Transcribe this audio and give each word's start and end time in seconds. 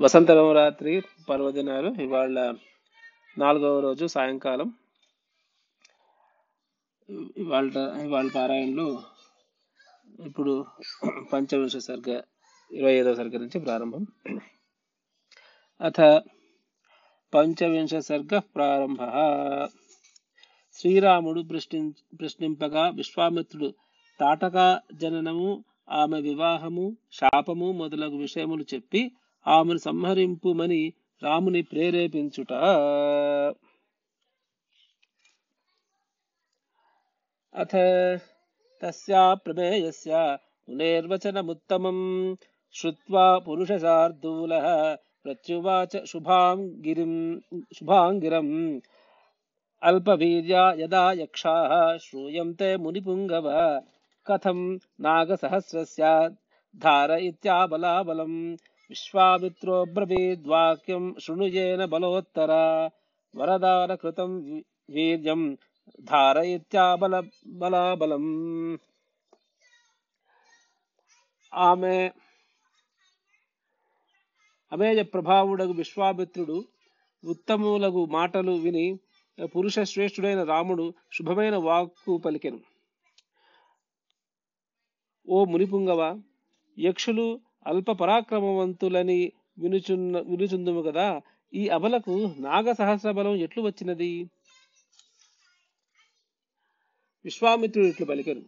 వసంత 0.00 0.30
నవరాత్రి 0.30 1.02
పర్వదినాలు 1.28 2.02
ఇవాళ 2.02 2.54
నాలుగవ 3.38 3.80
రోజు 3.80 4.06
సాయంకాలం. 4.06 4.72
ఇవాళ 7.36 7.70
ఇవాళ 8.04 8.28
పారాయణలు 8.34 9.02
ఇప్పుడు 10.26 10.66
పంచవింశ 11.32 11.76
సర్గ 11.76 12.20
ఇరవై 12.72 12.92
ఐదవ 12.92 13.14
సర్గ 13.14 13.38
నుంచి 13.38 13.60
ప్రారంభం. 13.60 14.06
అథ 15.80 16.00
పంచవింశ 17.34 17.94
సర్గ 17.94 18.38
ప్రారంభ. 18.38 18.98
శ్రీరాముడు 20.72 21.40
ప్రశ్ని 21.40 21.92
ప్రశ్నింపగా 22.20 22.88
విశ్వామిత్రుడు 22.88 23.74
తాటక 24.20 24.80
జననము 24.94 25.64
ఆమె 25.88 26.20
వివాహము 26.20 26.96
శాపము 27.12 27.72
మొదలగు 27.72 28.16
విషయములు 28.16 28.64
చెప్పి 28.74 29.12
ఆమెను 29.48 29.78
సంహరింపుమని 29.78 30.92
రాముని 31.22 31.62
ప్రేరేపించుట. 31.62 32.52
అథ 37.54 37.70
తస్యా 38.82 39.34
ప్రమేయస్య 39.34 40.38
మునేర్వచనముత్తమం 40.68 41.98
శ్రుత్వా 42.74 43.38
పురుషశార్దూలः 43.38 44.96
ప్రత్యువాచ 45.24 46.04
శుభాంగిరిం 46.04 47.42
శుభాంగిరం. 47.74 48.80
అల్పవీర్యా 49.82 50.72
యదా 50.78 51.12
యక్షాः 51.12 51.96
శ్రూయంతే 51.96 52.76
మునిపుంగవ 52.76 53.80
కథం 54.26 54.80
నాగసహస్రస్య 55.00 56.30
ధార 56.76 57.10
విశ్వామిత్రో 58.90 59.84
బ్రవీద్వాక్యం 59.84 61.14
శృణుయేన 61.20 61.84
బలోత్తర 61.84 62.52
వరదాన 63.34 63.94
కృతం 63.94 64.30
వీర్యం 64.90 65.42
ధారయిత్యాబల 66.00 67.14
బలాబలం 67.46 68.24
ఆమె 71.52 71.96
అమేజ 74.72 75.00
ప్రభావుడగు 75.00 75.72
విశ్వామిత్రుడు 75.72 76.64
ఉత్తములగు 77.24 78.04
మాటలు 78.06 78.52
విని 78.52 78.86
పురుష 79.54 79.78
శ్రేష్ఠుడైన 79.82 80.42
రాముడు 80.42 80.94
శుభమైన 81.12 81.56
వాక్కు 81.56 82.18
పలికెను. 82.18 82.60
ఓ 85.28 85.44
మునిపుంగవ 85.44 86.02
యక్షులు 86.78 87.26
అల్ప 87.68 87.92
పరాక్రమవంతులని 87.92 89.32
వినుచున్న 89.58 90.20
వినుచుందుము 90.20 90.82
కదా. 90.82 91.20
ఈ 91.54 91.68
అబలకు 91.68 92.34
నాగ 92.38 92.72
సహస్ర 92.72 93.10
బలం 93.10 93.34
ఎట్లు 93.34 93.62
వచ్చినది? 93.62 94.30
విశ్వామిత్రుడు 97.24 97.86
ఇట్లు 97.86 98.06
పలికరు. 98.06 98.42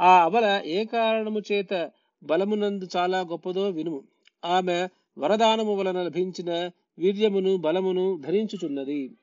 ఆ 0.00 0.24
అబల 0.24 0.62
ఏ 0.66 0.84
కారణము 0.84 1.42
చేత 1.52 1.90
బలమునందు 2.22 2.88
చాలా 2.96 3.20
గొప్పదో 3.20 3.68
వినుము. 3.68 4.04
ఆమె 4.44 4.88
వరదానము 5.18 5.74
వలన 5.74 6.02
లభించిన 6.02 6.70
వీర్యమును 6.98 7.56
బలమును 7.56 8.20
ధరించుచున్నది. 8.26 9.16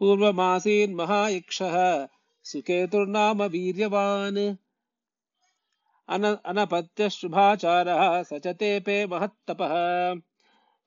పూర్వమాసీన్ 0.00 0.94
మహాయక్ష 0.94 1.58
సుకేతుర్నామ 2.44 3.42
వీర్యవాన్ 3.46 4.56
అన 6.08 6.24
అనపత్య 6.46 7.04
శుభాచార 7.10 7.88
సచతేపే 8.28 8.96
మహత్తప 9.12 9.60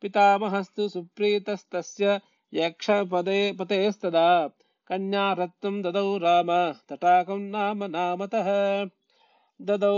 పితామహస్తు 0.03 0.83
సుప్రీతస్తస్య 0.93 2.05
యక్ష 2.53 2.87
పదే 3.11 3.39
పతేస్తదా 3.59 4.27
కన్యారత్నం 4.89 5.75
దదౌ 5.85 6.09
రామ 6.17 6.51
తటాకం 6.91 7.41
నామ 7.51 7.87
నామతః 7.95 8.47
దదౌ 9.59 9.97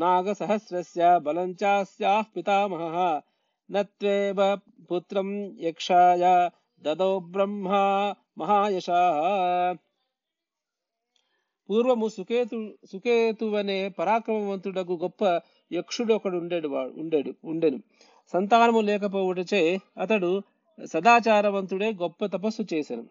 నాగసహస్రస్య 0.00 1.04
బలం 1.18 1.50
చాస్యాః 1.62 2.24
పితామహः 2.36 2.96
నత్వేవ 3.70 4.40
పుత్రం 4.90 5.28
యక్షాయ 5.66 6.24
దదౌ 6.82 7.12
బ్రహ్మా 7.32 7.84
మహాయశాः 8.38 9.18
పూర్వము 11.70 12.08
సుకేతు 12.08 12.72
సుకేతువనే 12.92 13.88
పరాక్రమవంతుడకు 13.88 14.92
గొప్ప 15.02 15.40
యక్షుడు 15.72 16.14
ఒకడు 16.14 16.36
ఉండేడు 16.36 16.68
వాడు 16.68 16.92
ఉండేడు 16.96 17.34
ఉండెను. 17.44 17.78
సంతానము 18.32 18.80
లేకపోవుటచే 18.80 19.78
అతడు 19.98 20.42
సదాచారవంతుడే 20.84 21.92
గొప్ప 21.92 22.26
తపస్సు 22.26 22.74
చేసెను. 22.74 23.04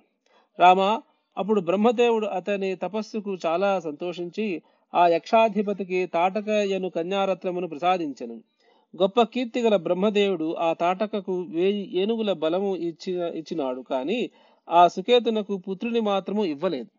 రామ 0.59 1.01
అప్పుడు 1.37 1.61
బ్రహ్మదేవుడు 1.61 2.27
అతని 2.27 2.75
తపస్సుకు 2.75 3.37
చాలా 3.45 3.79
సంతోషించి 3.79 4.61
ఆ 4.95 5.07
యక్షాధిపతికి 5.07 6.05
తాటకయను 6.05 6.89
కన్యారత్నమును 6.89 7.67
ప్రసాదించెను. 7.67 8.33
గొప్ప 9.01 9.21
కీర్తి 9.21 9.61
గల 9.61 9.75
బ్రహ్మదేవుడు 9.75 10.53
ఆ 10.53 10.73
తాటకకు 10.73 11.41
వేయి 11.41 11.97
ఏనుగుల 11.97 12.33
బలము 12.33 12.75
ఇచ్చిన 12.75 13.21
ఇచ్చినాడు. 13.21 13.81
కాని 13.81 14.29
ఆ 14.69 14.87
సుకేతునకు 14.87 15.57
పుత్రుని 15.57 15.99
మాత్రము 15.99 16.45
ఇవ్వలేదు. 16.45 16.98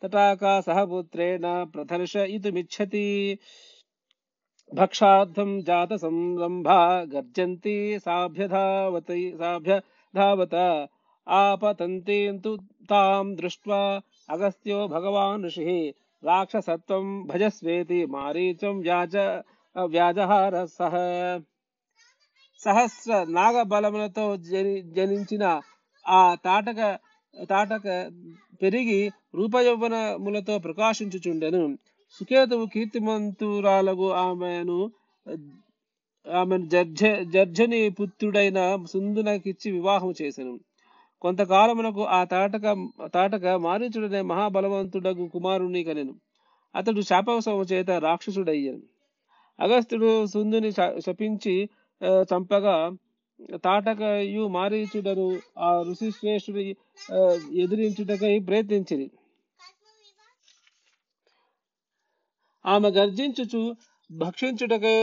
సత్తమం 0.00 0.02
తటాకా 0.02 0.52
సహ 0.60 0.78
పుత్రేణ 0.84 1.46
ప్రదర్శయితుమిచ్చతి 1.74 3.04
భక్షార్థం 4.72 5.50
జాత 5.60 5.92
సంరంభా 5.94 6.78
గర్జంతి 7.12 7.76
సాభ్యధావత 7.98 9.10
సాభ్యధావత 9.40 10.54
ఆపతంతేంతు 11.26 12.52
తాం 12.90 13.26
దృష్ట్వా 13.36 13.80
అగస్త్యో 14.30 14.86
భగవాన్ 14.86 15.44
ఋషి 15.44 15.78
రాక్షసత్వం 16.22 17.06
భజస్వేతి 17.26 18.00
మారీచం 18.06 18.76
వ్యాజ 18.78 19.16
వ్యాజహార 19.76 20.64
సహ 20.74 20.94
సహస్ర 22.60 23.12
నాగబలములతో 23.30 24.36
జని 24.46 24.76
జనించిన 24.90 25.44
ఆ 26.06 26.22
తాటక 26.44 26.80
తాటక 27.35 27.85
పెరిగి 28.61 28.99
రూపయౌవనములతో 29.35 30.59
ప్రకాశించుచుండెను. 30.59 31.61
సుకేతువు 32.15 32.65
కీర్తిమంతురాలకు 32.65 34.07
ఆమెను 34.23 34.77
ఆమెను 36.25 36.65
జర్జ 36.65 37.03
జర్జని 37.33 37.89
పుత్రుడైన 37.89 38.59
సుందునకిచ్చి 38.91 39.71
వివాహం 39.71 40.11
చేసెను. 40.21 40.53
కొంతకాలమునకు 41.21 42.03
ఆ 42.07 42.23
తాటక 42.23 42.65
తాటక 43.13 43.45
మారీచుడనే 43.65 44.21
మహాబలవంతుడకు 44.21 45.25
కుమారుని 45.27 45.81
కనెను. 45.83 46.13
అతడు 46.75 47.01
శాపవశము 47.01 47.63
చేత 47.63 47.89
రాక్షసుడయ్యాను. 48.05 48.83
అగస్త్యుడు 49.59 50.25
సుందుని 50.25 50.71
శపించి 51.05 51.55
చంపగా 52.31 52.75
తాటకయు 53.65 54.47
మారీచుడను 54.47 55.39
ఆ 55.57 55.69
ఋషిశ్రేష్ఠుడి 55.81 56.75
ఎదిరించుటకై 57.63 58.39
ప్రయత్నించిరి. 58.39 59.11
ఆమె 62.65 62.89
గర్జించుచు 62.89 63.75
భక్షించుటకై 64.11 64.97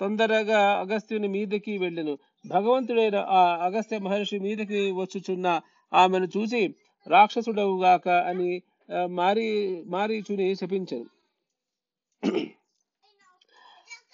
తొందరగా 0.00 0.60
అగస్త్యుని 0.80 1.28
మీదకి 1.28 1.78
వెళ్ళెను. 1.78 2.18
భగవంతుడైన 2.48 3.16
ఆ 3.16 3.42
అగస్త్య 3.66 3.98
మహర్షి 3.98 4.38
మీదకి 4.38 4.90
వచ్చుచున్న 4.92 5.60
ఆమెను 5.92 6.28
చూసి 6.36 6.74
రాక్షసుడవుగాక 7.06 8.08
అని 8.08 8.62
మారీ 9.10 9.10
మారి 9.10 9.84
మారీచుని 9.86 10.54
శపించను. 10.54 11.06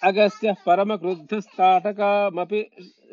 అగస్త్య 0.01 0.51
పరమక్రుద్ధస్తాటకామపి 0.65 2.61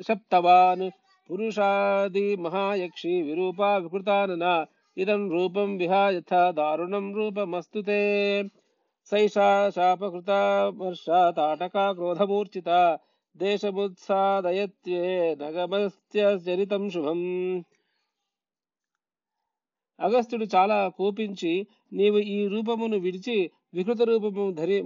శప్తవాన్ 0.08 0.84
పురుషాది 1.30 2.26
మహాయక్షి 2.36 3.14
విరూపా 3.22 3.68
వికృతానన 3.76 4.44
ఇదం 4.96 5.22
రూపం 5.30 5.68
విహాయథ 5.78 6.34
దారుణం 6.52 7.06
రూపమస్తు 7.14 7.80
తే 7.80 7.98
సైషా 9.12 9.48
శాపకృత 9.76 10.30
తాటకా 11.36 11.84
క్రోధమూర్ఛిత 11.92 12.70
దేశముత్సాదయత్యే 13.36 15.04
నగమస్త్యచరితం 15.40 16.84
శుభం 16.90 17.20
అగస్త్యుడు 19.98 20.46
చాలా 20.54 20.78
కోపించి 20.98 21.52
నీవు 21.92 22.18
ఈ 22.30 22.40
రూపమును 22.48 22.98
విడిచి 22.98 23.38
వికృత 23.74 24.02
రూపము 24.02 24.44
ధరి 24.50 24.76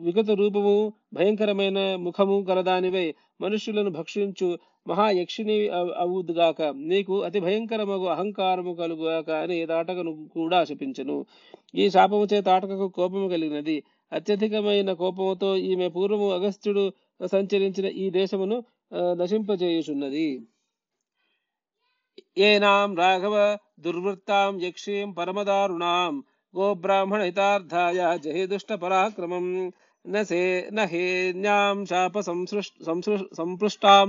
వికృత 0.00 0.30
రూపము 0.30 0.74
భయంకరమైన 1.14 1.78
ముఖము 1.96 2.36
గలదానివై 2.48 3.06
మనుష్యులను 3.40 3.90
భక్షించు 3.90 4.48
మహాయక్షిని 4.88 5.56
అవుదుగాక 6.02 6.60
నీకు 6.90 7.14
అతి 7.22 7.40
భయంకరమగు 7.40 8.06
అహంకారము 8.14 8.72
కలుగుగాక 8.74 9.30
అని 9.44 9.58
తాటకను 9.66 10.12
కూడా 10.34 10.60
శపించను. 10.64 11.16
ఈ 11.74 11.84
శాపము 11.90 12.26
చే 12.32 12.40
తాటకకు 12.40 12.88
కోపము 12.88 13.26
కలిగినది. 13.28 13.76
అత్యధికమైన 14.12 14.92
కోపముతో 14.92 15.50
ఈమె 15.70 15.88
పూర్వము 15.88 16.28
అగస్త్యుడు 16.38 16.84
సంచరించిన 17.32 17.86
ఈ 18.04 18.06
దేశమును 18.10 18.58
నశింపజేయుచున్నది. 19.20 20.28
ఏనాం 22.38 22.90
రాఘవ 22.96 23.36
దుర్వృత్తాం 23.80 24.52
యక్షీం 24.62 25.08
పరమదారుణాం 25.18 26.14
गोब्राह्मणितार्थाय 26.54 28.00
जहि 28.24 28.46
दुष्टपराक्रमम् 28.46 29.50
न 30.04 30.22
से 30.24 30.42
न 30.72 30.86
हेन्यां 30.92 31.84
शाप 31.84 32.18
सम्पृष्टां 32.18 34.06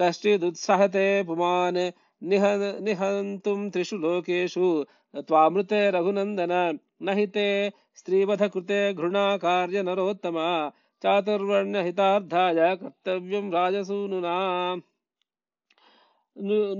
कश्चिदुत्सहते 0.00 1.06
पुमान् 1.22 1.80
निह 2.22 2.44
निहन्तुं 2.86 3.60
त्रिषु 3.70 3.96
लोकेषु 3.96 4.68
त्वामृते 5.28 5.80
रघुनन्दन 5.90 6.52
न 7.02 7.16
हि 7.18 7.26
ते 7.36 7.46
स्त्रीवधकृते 7.96 8.80
घृणा 8.94 9.24
कार्य 9.44 9.82
नरोत्तमा 9.82 10.48
चातुर्वर्ण्यहितार्थाय 11.02 12.60
कर्तव्यं 12.82 13.50
राजसूनुना। 13.52 14.36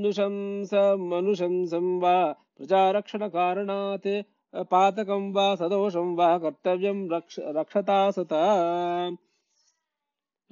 नुशंसमनुशंसं 0.03 1.87
वा 2.01 2.17
प्रजारक्षणकारणात् 2.59 4.09
నుశంసమనుశంసం 4.55 4.81
వా 4.83 4.91
పాతకం 4.91 5.33
వా 5.33 5.55
సదోషం 5.55 6.17
వా 6.17 6.39
కర్తవ్యం 6.39 7.11
రక్ష 7.11 7.41
రక్షతా 7.41 8.11
సత 8.11 8.35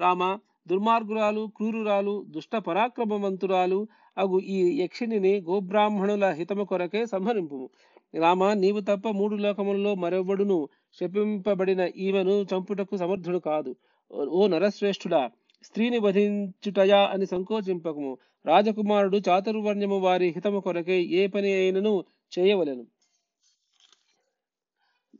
రామ 0.01 0.39
దుర్మార్గురాలు 0.69 1.51
క్రూరురాలు 1.57 2.25
దుష్ట 2.29 2.57
పరాక్రమవంతురాలు 2.57 3.89
అగు 4.19 4.39
ఈ 4.39 4.83
యక్షిణిని 4.83 5.41
గోబ్రాహ్మణుల 5.41 6.25
హితము 6.25 6.65
కొరకే 6.65 7.07
సంహరింపు 7.07 7.71
రామ 8.15 8.53
నీవు 8.53 8.81
తప్ప 8.81 9.09
మూడు 9.09 9.37
లోకములలో 9.37 9.95
మరెవ్వడును 9.95 10.69
శపింపబడిన 11.01 11.81
ఈమెను 11.81 12.47
చంపుటకు 12.55 12.97
సమర్థుడు 12.97 13.39
కాదు. 13.39 13.77
ఓ- 14.13 14.47
నరశ్రేష్ఠుడా 14.47 15.31
స్త్రీని 15.63 15.99
వధించుటయా 15.99 17.07
అని 17.07 17.27
సంకోచింపకము. 17.27 18.19
రాజకుమారుడు 18.47 19.21
చాతుర్వర్ణ్యము 19.29 19.99
వారి 19.99 20.29
హితము 20.29 20.61
కొరకే 20.61 21.03
ఏ 21.03 21.27
పని 21.27 21.53
అయినను 21.53 22.05
చేయవలెను. 22.39 22.87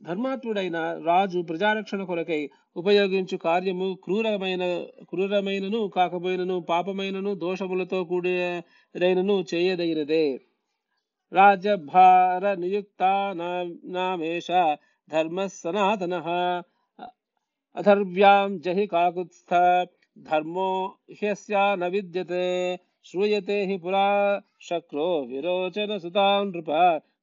ధర్మాత్ముడైన 0.01 0.77
రాజు 1.05 1.39
ప్రజారక్షణ 1.41 2.01
కొరకై 2.03 2.41
ఉపయోగించు 2.75 3.37
కార్యము 3.37 3.87
క్రూరమైన 4.03 4.63
క్రూరమైనను 5.09 5.81
కాకపోయినను 5.95 6.57
పాపమైనను 6.69 7.31
దోషములతో 7.35 7.99
కూడినను 8.03 9.35
చేయదగినదే. 9.51 10.25
రాజభార 11.31 12.43
నియుక్త 12.55 13.01
నామేష 13.95 14.47
ధర్మ 15.09 15.45
సనాతన 15.53 16.15
అధర్వ్యాం 17.77 18.51
జహి 18.59 18.85
కాకుత్స్థ 18.87 19.51
ధర్మో 20.17 20.69
హ్యస్యా 21.19 21.63
న 21.75 21.87
విద్యతే 21.87 22.45
శ్రూయతే 23.05 23.57
హి 23.69 23.77
పురా 23.77 24.07
శక్రో 24.61 25.09
విరోచన 25.29 25.91
సుతాం 25.97 26.41
నృప 26.49 26.71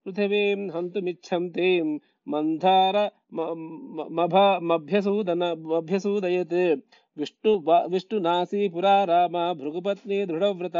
పృథివీం 0.05 0.61
హంతుమిచ్చంతీం 0.75 1.89
మంధార 2.28 2.98
మ- 3.32 3.54
మ- 3.98 4.10
మభ 4.18 4.36
మభ్యసూదన 4.70 5.44
మభ్యసూదయత్ 5.72 6.60
విష్ణు 7.18 7.52
విష్ణునాసీ 7.94 8.62
పురా 8.74 8.96
రామ 9.06 9.36
భృగుపత్ని 9.60 10.20
దృఢవ్రత 10.30 10.78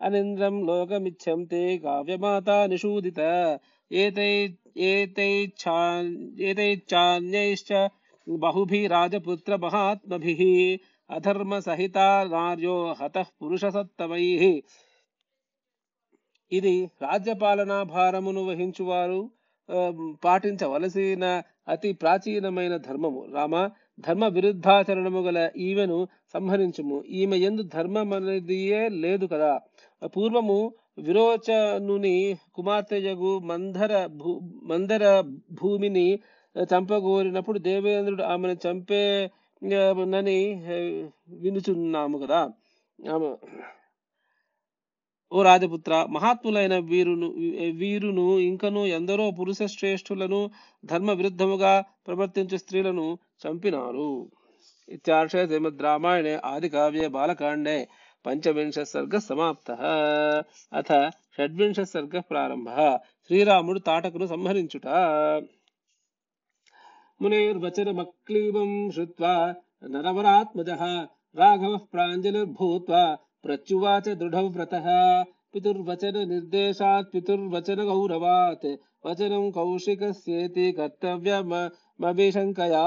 అనింద్రం 0.00 0.56
లోకమిచ్చంతే 0.68 1.62
కావ్యమాత 1.84 2.50
నిషూదిత 2.72 3.20
ఏతై 3.90 4.32
ఏతైచ్ఛా 4.86 5.76
ఏతైచ్ఛాన్యైశ్చ 6.48 7.70
బహుభిరాజపుత్ర 8.26 9.56
మహాత్మభిః 9.64 10.40
అధర్మ 11.10 11.54
సహిత 11.66 11.98
నార్యో 12.32 12.76
హతః 13.00 13.28
పురుషసత్తమైః 13.40 14.42
ఇది 16.52 16.74
రాజ్యపాలనా 17.02 17.78
భారమును 17.92 18.42
వహించువారు 18.48 19.20
ఆ, 19.22 19.37
పాటించవలసిన 20.23 21.41
అతి 21.67 21.93
ప్రాచీనమైన 21.93 22.77
ధర్మము. 22.77 23.27
రామ 23.33 23.69
ధర్మ 23.99 24.25
విరుద్ధాచరణము 24.27 25.21
గల 25.21 25.49
ఈమెను 25.57 26.07
సంహరించుము. 26.33 27.03
ఈమె 27.03 27.37
ఎందు 27.37 27.61
ధర్మం 27.61 28.13
అనేదియే 28.13 28.89
లేదు 28.89 29.25
కదా. 29.25 29.59
పూర్వము 30.05 30.73
విరోచనుని 30.97 32.37
కుమార్తెయగు 32.55 33.39
మందర 33.39 34.05
భూ 34.05 34.39
మందర 34.63 35.23
భూమిని 35.51 36.19
చంపగోరినప్పుడు 36.63 37.59
దేవేంద్రుడు 37.59 38.23
ఆమెను 38.23 38.67
చంపే 38.67 39.31
నని 40.03 40.63
వినుచున్నాము 41.29 42.17
కదా. 42.17 42.49
ఆమె 43.13 43.35
ఓ 45.31 45.41
రాజపుత్ర 45.43 46.07
మహాత్ములైన 46.09 46.77
వీరును 46.77 47.27
వీరును 47.77 48.39
ఇంకను 48.39 48.85
ఎందరో 48.85 49.31
పురుష 49.31 49.57
శ్రేష్ఠులను 49.65 50.51
ధర్మ 50.85 51.11
విరుద్ధముగా 51.11 51.83
ప్రవర్తించు 52.07 52.57
స్త్రీలను 52.57 53.17
చంపినారు. 53.41 54.29
ఇత్యాశయ 54.89 55.45
శ్రీమద్ 55.47 55.81
రామాయణే 55.81 56.33
ఆది 56.45 56.69
కావ్య 56.69 57.07
బాలకాండే 57.07 57.87
పంచవింశ 58.25 58.79
సర్గ 58.79 59.17
సమాప్త. 59.17 59.71
అథ 60.73 61.11
షడ్వింశ 61.37 61.79
సర్గ 61.79 62.19
ప్రారంభ. 62.19 62.69
శ్రీరాముడు 63.27 63.79
తాటకును 63.79 64.25
సంహరించుట. 64.25 64.87
మునేర్వచన 67.21 67.91
మక్లీబం 67.91 68.91
శ్రుత్వా 68.91 69.53
నరవరాత్మజ 69.89 70.69
రాఘవ 71.35 71.77
ప్రాంజలిర్భూత్వా 71.93 73.17
प्रत्युवाच 73.44 74.08
दृढव्रतः 74.20 74.86
पितुर्वचन 75.54 76.28
निर्देशात् 76.28 77.12
पितुर्वचन 77.12 77.84
गौरवात् 77.86 78.66
वचनं 79.06 79.50
कौशिकस्येति 79.50 80.72
कर्तव्यमभिशङ्कया 80.78 82.84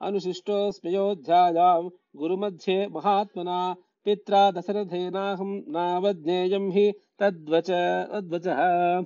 अनुशिष्टोऽस्म्योऽध्यायां 0.00 1.88
गुरुमध्ये 2.16 2.88
महात्मना 2.88 3.74
पित्रा 4.06 4.50
दशरथेनाहं 4.50 5.72
नावज्ञेयं 5.72 6.72
हि 6.72 6.92
तद्वच 7.20 7.70
తద్వచः 8.12 9.02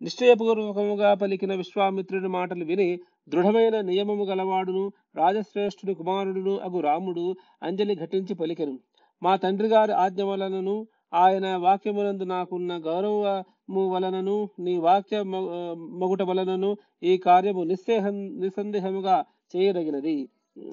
నిశ్చయపూర్వకముగా 0.00 1.14
పలికిన 1.14 1.54
విశ్వామిత్రుడి 1.54 2.28
మాటలు 2.28 2.64
విని 2.64 2.98
దృఢమైన 3.28 3.80
నియమము 3.80 4.24
గలవాడును 4.24 4.92
రాజశ్రేష్ఠుని 5.16 5.94
కుమారుడును 5.94 6.58
అగు 6.58 6.80
రాముడు 6.80 7.36
అంజలి 7.62 7.94
ఘటించి 7.94 8.34
పలికెను 8.34 8.78
మా 9.23 9.35
తండ్రి 9.35 9.67
గారి 9.67 9.91
ఆజ్ఞ 9.91 10.21
వలనను 10.21 10.87
ఆయన 11.13 11.55
వాక్యమునందు 11.55 12.23
నాకున్న 12.23 12.77
గౌరవము 12.77 13.89
వలనను 13.89 14.49
నీ 14.59 14.77
వాక్య 14.77 15.23
మ- 15.23 15.73
మగుట 16.03 16.21
వలనను 16.21 16.77
ఈ 17.03 17.17
కార్యము 17.17 17.63
నిస్సేహం 17.63 18.39
నిస్సందేహముగా 18.39 19.25
చేయదగినది. 19.55 20.29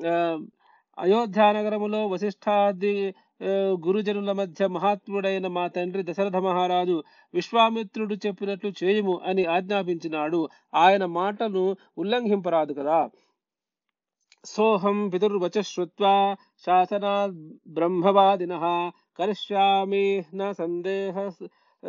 ఆ, 0.09 0.39
అయోధ్య 0.99 1.53
నగరములో 1.53 2.07
వశిష్ఠాది 2.07 3.15
గురుజనుల 3.87 4.33
మధ్య 4.33 4.67
మహాత్ముడైన 4.67 5.47
మా 5.47 5.67
తండ్రి 5.67 6.13
దశరథ 6.13 6.37
మహారాజు 6.37 7.03
విశ్వామిత్రుడు 7.35 8.15
చెప్పినట్లు 8.15 8.73
చేయుము 8.85 9.21
అని 9.25 9.45
ఆజ్ఞాపించినాడు. 9.45 10.49
ఆయన 10.75 11.05
మాటను 11.05 11.77
ఉల్లంఘింపరాదు 11.99 12.73
కదా. 12.73 13.11
सोहम 14.45 15.09
विदुर्वच 15.09 15.59
श्रुत्वा 15.59 16.35
शासना 16.35 17.29
ब्रह्मवादिनः 17.69 18.93
करिष्यामि 19.17 20.25
न 20.35 20.53
सन्देह 20.53 21.33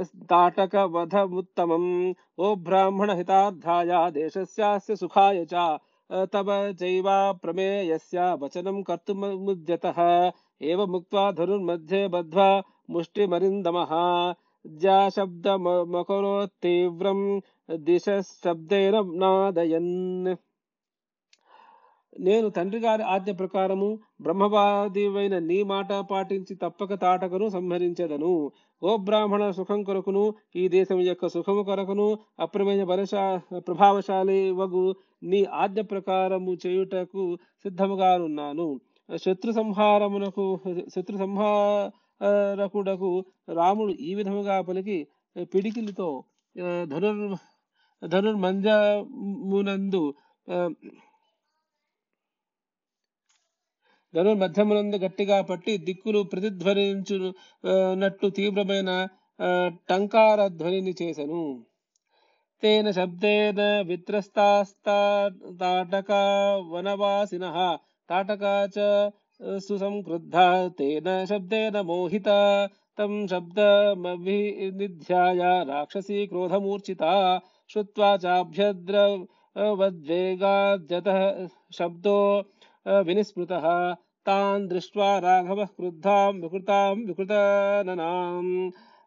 ताटकवधमुत्तमम् 0.04 2.14
ओ 2.40 2.56
ब्राह्मणहितार्थाय 2.56 4.12
देशस्यास्य 4.12 4.96
सुखाय 4.96 5.46
च, 5.54 5.80
तव 6.12 6.72
जैवा 6.72 7.32
प्रमेयस्य 7.32 8.34
वचनं 8.34 8.84
कर्तुमुद्यतः 8.84 10.32
एवमुक्त्वा 10.62 11.32
धनुर्मध्ये 11.32 12.08
बद्ध्वा 12.08 12.64
मुष्टिमरिन्दमः। 12.90 14.34
ज्याशब्दमकरोत्तीव्रं 14.68 17.40
दिशशब्देन 17.72 18.96
नादयन्। 18.96 20.36
నేను 22.16 22.50
తండ్రి 22.50 22.80
గారి 22.80 23.04
ఆజ్ఞ 23.08 23.34
ప్రకారము 23.34 24.00
బ్రహ్మవాదివైన 24.22 25.46
నీ 25.46 25.66
మాట 25.66 26.06
పాటించి 26.10 26.56
తప్పక 26.56 27.02
తాటకను 27.02 27.50
సంహరించదను. 27.50 28.52
ఓ 28.82 28.98
బ్రాహ్మణ 29.06 29.52
సుఖం 29.52 29.84
కొరకును 29.84 30.34
ఈ 30.56 30.70
దేశం 30.70 31.04
యొక్క 31.04 31.28
సుఖము 31.28 31.64
కొరకును 31.64 32.20
అప్రమేయ 32.40 32.86
బలశా 32.86 33.42
ప్రభావశాలి 33.68 34.54
వగు 34.54 34.96
నీ 35.24 35.46
ఆజ్ఞ 35.60 35.82
ప్రకారము 35.92 36.58
చేయుటకు 36.64 37.38
సిద్ధముగానున్నాను. 37.66 38.80
శత్రు 39.10 39.54
సంహారమునకు 39.54 40.60
శత్రు 40.96 41.18
సంహారకుడకు 41.18 43.26
రాముడు 43.54 43.96
ఈ 44.02 44.16
విధముగా 44.16 44.64
పలికి 44.64 45.08
పిడికిలితో 45.54 46.24
ధనుర్ 46.86 47.36
ధనుర్మంజమునందు 48.02 50.14
ఆ, 50.48 50.70
ధనుర్మధ్యమునందు 54.16 54.96
గట్టిగా 54.96 55.42
పట్టి 55.42 55.78
దిక్కులు 55.78 56.24
ప్రతిధ్వనించునట్టు 56.24 58.28
తీవ్రమైన 58.28 59.08
టంకార 59.90 60.48
ధ్వనిని 60.48 60.96
చేశను 61.02 61.66
తేన 62.64 62.92
శబ్దేన 62.92 63.84
విత్రస్తాస్తా 63.88 65.30
వనవాసిన. 66.72 67.76
తాటకా 68.10 68.70
చ 68.76 68.78
సుసంక్రుద్ధ. 69.58 70.36
తేన 70.80 71.24
శబ్దేన 71.24 71.82
మోహిత. 71.82 72.30
తం 73.00 73.28
శబ్దమభినిధ్యాయ 73.28 74.04
రాక్షసీ 75.68 76.26
క్రోధమూర్ఛిత. 76.26 77.04
శ్రుత్వా 77.70 78.20
చాభ్యద్రవద్వేగాద్యత 78.26 81.08
శబ్దో 81.80 82.44
వినిస్మృత. 83.04 83.54
తాన్ 84.26 84.64
దృష్ట్వా 84.70 85.10
రాఘవः 85.26 85.70
క్రుద్ధాం 85.80 86.34
వికృతాం 86.44 86.96
వికృతననాం 87.10 88.46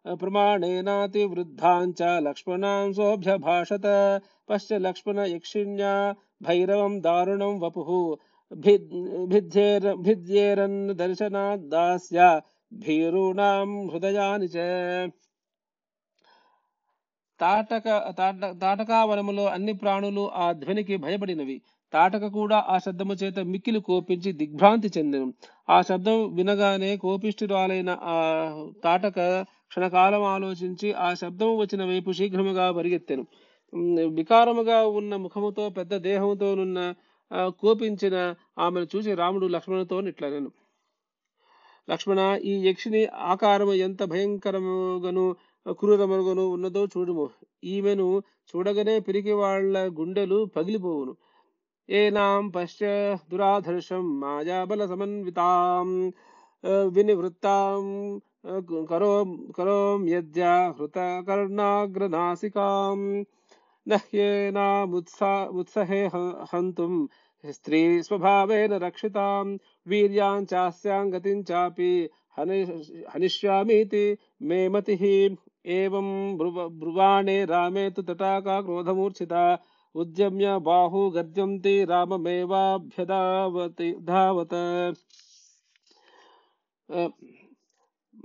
ప్రమాణేనాతివృద్ధాం 0.04 1.86
చ 1.98 2.10
లక్ష్మణాం 2.26 2.86
సోऽభ్యభాషత 2.98 3.86
పశ్చ 4.50 4.78
లక్ష్మణ 4.86 5.18
యక్షిణ్యా 5.34 5.94
భైరవం 6.42 6.94
దారుణం 7.00 7.54
వపుః 7.64 7.90
భిద్ 8.52 8.92
భిద్యేర 9.32 9.94
భిద్యేరన్ 10.04 10.80
దర్శనాద్ 11.00 11.64
దాస్య 11.74 12.18
భీరూణాం 12.72 13.70
హృదయాని 13.92 14.48
చ 14.54 14.66
తాటక 17.40 17.88
తాట 18.18 18.44
తాటకావనములో 18.62 19.44
అన్ని 19.56 19.74
ప్రాణులు 19.82 20.22
ఆ 20.44 20.46
ధ్వనికి 20.62 20.94
భయపడినవి. 21.04 21.56
తాటక 21.92 22.26
కూడా 22.26 22.56
ఆ 22.68 22.78
శబ్దము 22.78 23.14
చేత 23.14 23.38
మిక్కిలి 23.52 23.80
కోపించి 23.80 24.30
దిగ్భ్రాంతి 24.32 24.88
చెందెను. 24.98 25.28
ఆ 25.70 25.82
శబ్దం 25.82 26.34
వినగానే 26.34 26.90
కోపిష్ఠురాలైన 26.96 27.90
ఆ 28.02 28.16
తాటక 28.84 29.18
క్షణకాలం 29.68 30.22
ఆలోచించి 30.34 30.92
ఆ 30.92 31.08
శబ్దం 31.14 31.50
వచ్చిన 31.58 31.82
వైపు 31.84 32.10
శీఘ్రముగా 32.12 32.66
పరిగెత్తెను. 32.72 33.24
వికారముగా 34.18 34.78
ఉన్న 34.98 35.16
ముఖముతో 35.16 35.64
పెద్ద 35.68 35.94
దేహంతోనున్న 36.08 36.80
కోపించిన 37.60 38.16
ఆమెను 38.58 38.86
చూసి 38.96 39.14
రాముడు 39.14 39.46
లక్ష్మణుతో 39.46 40.00
ఇట్లనెను 40.12 40.50
లక్ష్మణ 41.88 42.20
ఈ 42.44 42.52
యక్షిని 42.68 43.02
ఆకారము 43.32 43.74
ఎంత 43.86 44.02
భయంకరముగాను 44.04 45.24
క్రూరముగాను 45.66 46.44
ఉన్నదో 46.56 46.82
చూడుము. 46.84 47.26
ఈమెను 47.64 48.08
చూడగానే 48.50 48.94
పిరికి 49.06 49.32
వాళ్ళ 49.32 49.78
గుండెలు 49.98 50.38
పగిలిపోవును. 50.56 51.14
एनाम 51.88 52.50
पश्य 52.54 52.88
दुराधर्षं 53.30 54.08
मायाबलसमन्वितां 54.20 55.86
विनिवृत्तां 56.94 57.82
करो 58.90 59.12
करोम्यद्या 59.56 60.52
हृतकर्णाग्रनासिकां 60.80 61.64
न 63.86 63.98
ह्येनामुत्सा, 64.12 65.32
उत्सहे 65.60 66.02
हन्तुं 66.52 66.94
स्त्री 67.44 67.82
स्वभावेन 68.02 68.72
रक्षितां 68.84 69.46
वीर्याञ्चास्यां 69.88 71.04
गतिं 71.12 71.42
चापि 71.50 71.90
हनिष्यामीति 72.38 74.06
मे 74.48 74.60
मतिः। 74.68 75.04
एवं 75.76 76.08
ब्रुवाणे 76.38 77.44
रामे 77.44 77.88
तु 77.96 78.02
तटाका 78.02 78.60
क्रोधमूर्छिता 78.62 79.42
ఉద్యమ్య 79.98 80.58
బాహు 80.58 81.12
గద్యంతి 81.16 81.84
రామమేవాభ్యధావతి 81.84 83.94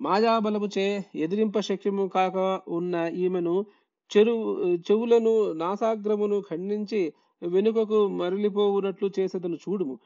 మాయాబలముచే 0.03 1.05
ఎదిరింప 1.15 1.59
శక్యము 1.59 2.07
కాక 2.07 2.61
ఉన్న 2.67 3.11
ఈమెను 3.15 3.65
చెరువు 4.11 4.77
చెవులను 4.87 5.53
నాసాగ్రమును 5.53 6.43
ఖండించి 6.49 7.13
వెనుకకు 7.41 8.07
మరలిపోవునట్లు 8.19 9.11
చేసేదను 9.19 9.57
చూడుము. 9.63 9.99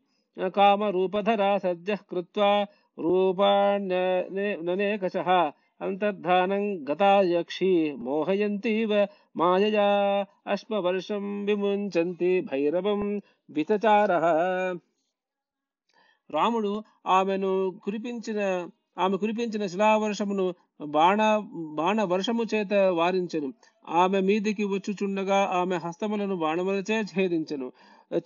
कामरूपधरा 0.50 1.58
सज्जः 1.58 1.98
कृत्वा 2.10 2.66
रूपाण्यनेकशः। 3.00 5.52
अन्तर्धानं 5.82 6.88
गता 6.88 7.22
यक्षी 7.22 7.96
मोहयन्तीव 7.96 9.08
मायया। 9.38 10.26
अश्मवर्षं 10.48 11.46
विमुञ्चन्ति 11.46 12.42
भैरवं 12.42 13.20
वितचारः 13.52 14.80
రాముడు 16.34 16.84
ఆమెను 17.08 17.52
కురిపించిన 17.84 18.42
ఆమె 18.98 19.18
కురిపించిన 19.18 19.66
శిలావర్షమును 19.68 20.46
బాణ 20.88 21.20
బాణ 21.76 22.04
వర్షము 22.04 22.44
చేత 22.54 22.74
వారించెను. 22.74 23.54
ఆమె 24.02 24.20
మీదికి 24.22 24.64
వచ్చుచుండగా 24.64 25.40
ఆమె 25.54 25.76
హస్తములను 25.76 26.36
బాణములచే 26.36 26.98
ఛేదించెను. 27.12 27.68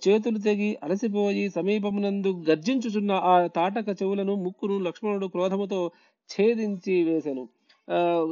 చేతులు 0.08 0.38
తెగి 0.38 0.70
అలసిపోయి 0.82 1.44
సమీపమునందు 1.50 2.32
గర్జించుచున్న 2.48 3.12
ఆ 3.12 3.46
తాటక 3.46 3.96
చెవులను 4.02 4.34
ముక్కును 4.34 4.78
లక్ష్మణుడు 4.78 5.26
క్రోధముతో 5.26 5.80
ఛేదించి 6.30 6.96
వేసెను. 7.04 7.44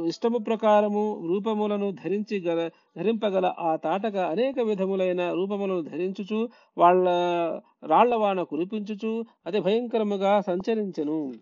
ఇష్టము 0.07 0.37
ప్రకారము 0.37 1.27
రూపములను 1.27 1.91
ధరించి 1.91 2.39
గల 2.39 2.69
ధరింపగల 2.97 3.53
ఆ 3.59 3.75
తాటక 3.75 4.17
అనేక 4.17 4.59
విధములైన 4.59 5.31
రూపములను 5.33 5.81
ధరించుచు 5.81 6.49
వాళ్ళ 6.77 7.09
రాళ్ళవాన 7.85 8.43
కురిపించుచు 8.43 9.25
అతి 9.45 9.59
భయంకరముగా 9.59 10.41
సంచరించెను. 10.41 11.33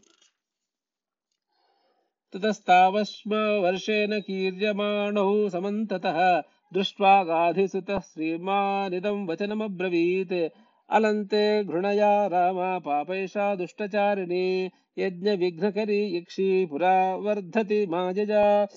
తతస్తావశ్మ 2.33 3.35
వర్షేణ 3.35 4.17
కీర్యమాణౌ 4.17 5.49
సమంతత 5.49 6.43
దృష్ట్వా 6.73 7.19
గాధిసుత 7.19 7.99
శ్రీమానిదం 7.99 9.25
వచనమబ్రవీత్. 9.25 10.64
अलन्ते 10.89 11.63
घृणया 11.63 12.27
रामा 12.27 12.79
पापैषा 12.79 13.55
दुष्टचारिणी 13.55 14.69
यज्ञविघ्नकरी 14.97 16.17
यक्षी 16.17 16.65
पुरा 16.65 17.15
वर्धति 17.15 17.85
माजजा 17.89 18.67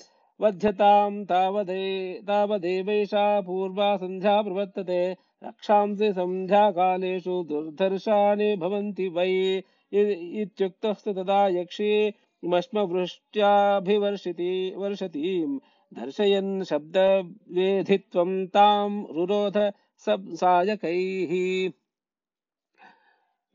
वध्यतां 0.41 1.25
तावदे 1.25 2.19
तावदेवैषा 2.27 3.41
पूर्वा 3.41 3.97
सन्ध्या 3.97 4.41
प्रवर्तते 4.41 5.15
रक्षांसि 5.43 6.13
सन्ध्याकालेषु 6.13 7.43
दुर्धर्षाणि 7.43 8.55
भवन्ति 8.55 9.07
वै। 9.07 9.61
इत्युक्तस्तु 9.93 11.13
तदा 11.13 11.47
यक्षी 11.47 12.13
मश्मवृष्ट्याभिवर्षति 12.45 14.73
वर्षतीं 14.77 15.59
दर्शयन् 15.93 16.63
शब्दवेधित्वं 16.63 18.47
तां 18.47 19.03
रुरोध 19.15 19.71
सायकैः। 20.09 21.69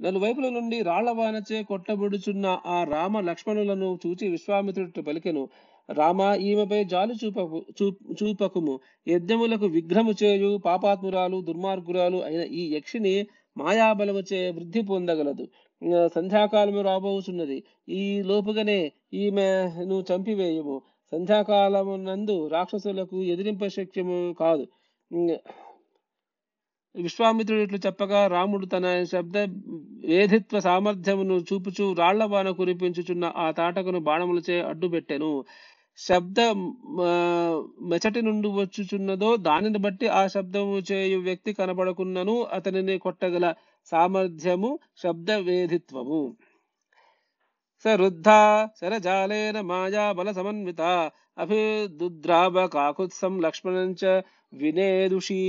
నలువైపుల 0.01 0.49
నుండి 0.49 0.83
రాళ్ళవానచే 0.83 1.63
కొట్టబడుచున్న 1.63 2.59
ఆ 2.67 2.85
రామ 2.85 3.21
లక్ష్మణులను 3.21 3.99
చూచి 4.07 4.29
విశ్వామిత్రుడు 4.29 5.03
పలికెను 5.03 5.49
రామ 5.93 6.37
ఈమెపై 6.41 6.85
జాలి 6.85 7.15
చూపకు 7.25 7.65
చూ- 7.83 8.15
చూపకుము. 8.23 8.81
యజ్ఞములకు 9.09 9.67
విఘ్నము 9.67 10.13
చేయు 10.23 10.57
పాపాత్మురాలు 10.57 11.41
దుర్మార్గురాలు 11.41 12.17
అయిన 12.17 12.41
ఈ 12.41 12.75
యక్షిని 12.75 13.27
మాయాబలముచే 13.57 14.51
వృద్ధి 14.51 14.83
పొందగలదు. 14.83 15.49
సంధ్యాకాలము 16.15 16.81
రాబోచున్నది. 16.81 17.65
ఈ 17.89 18.23
లోపుగానే 18.23 18.93
ఈమెను 19.15 20.05
చంపివేయము. 20.13 20.83
సంధ్యాకాలము 21.13 21.97
నందు 21.97 22.49
రాక్షసులకు 22.49 23.23
ఎదిరింప 23.23 23.67
శక్యము 23.67 24.35
కాదు. 24.41 24.67
విశ్వామిత్రుడు 26.95 27.63
ఇట్లు 27.63 27.79
చెప్పగా 27.87 28.27
రాముడు 28.27 28.67
తన 28.67 28.87
శబ్ద 29.05 29.37
వేధిత్వ 30.05 30.61
సామర్థ్యమును 30.61 31.37
చూపుచూ 31.49 31.93
రాళ్ళవాన 31.93 32.51
కురిపించుచున్న 32.51 33.33
ఆ 33.37 33.51
తాటకును 33.51 34.01
బాణములచే 34.01 34.57
అడ్డుపెట్టెను. 34.61 35.31
శబ్ద 35.99 36.41
మెచటి 37.91 38.21
నుండి 38.23 38.49
వచ్చుచున్నదో 38.49 39.37
దానిని 39.37 39.79
బట్టి 39.79 40.07
ఆ 40.11 40.23
శబ్దము 40.27 40.77
చేయు 40.93 41.19
వ్యక్తి 41.19 41.53
కనబడకున్నను 41.53 42.43
అతనిని 42.53 42.99
కొట్టగల 42.99 43.49
సామర్థ్యము 43.93 44.71
శబ్ద 45.03 45.31
వేధిత్వము. 45.31 46.23
సరుద్ధా 47.85 48.41
శరజాలేన 48.81 49.61
మాయా 49.61 50.13
బల 50.13 50.33
సమన్విత 50.33 50.83
అభిదుద్రావ 51.39 52.67
కాకుత్సం 52.67 53.35
లక్ష్మణం 53.43 53.91
చ 54.03 54.23
వినేదుషీ 54.53 55.41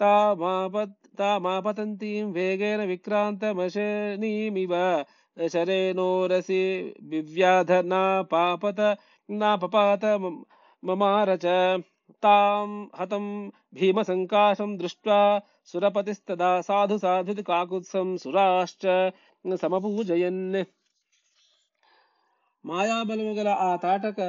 తామాపత్ 0.00 0.92
తామాపతంతీం 1.18 2.26
వేగేన 2.36 2.82
విక్రాంతమశనీమివ 2.90 4.74
శరేణోరసి 5.36 6.62
వివ్యాధ 7.10 7.72
నా 7.88 8.02
పాపత 8.32 8.80
నా 9.28 9.50
పపాత 9.56 10.04
మమ- 10.22 10.44
మమార 10.82 11.28
చ 11.36 11.46
తాం 12.22 12.68
హతం 12.98 13.24
భీమసంకాశం 13.74 14.70
దృష్ట్వా 14.78 15.20
సురపతిస్తదా 15.70 16.50
సాధు 16.68 16.96
సాధుతి 17.02 17.42
కాకుత్సం 17.48 18.08
సురాశ్చ 18.22 18.84
సమపూజయన్ 19.44 20.42
మాయాబలము 22.64 23.32
గల 23.38 23.50
ఆ 23.62 23.70
తాటక 23.82 24.20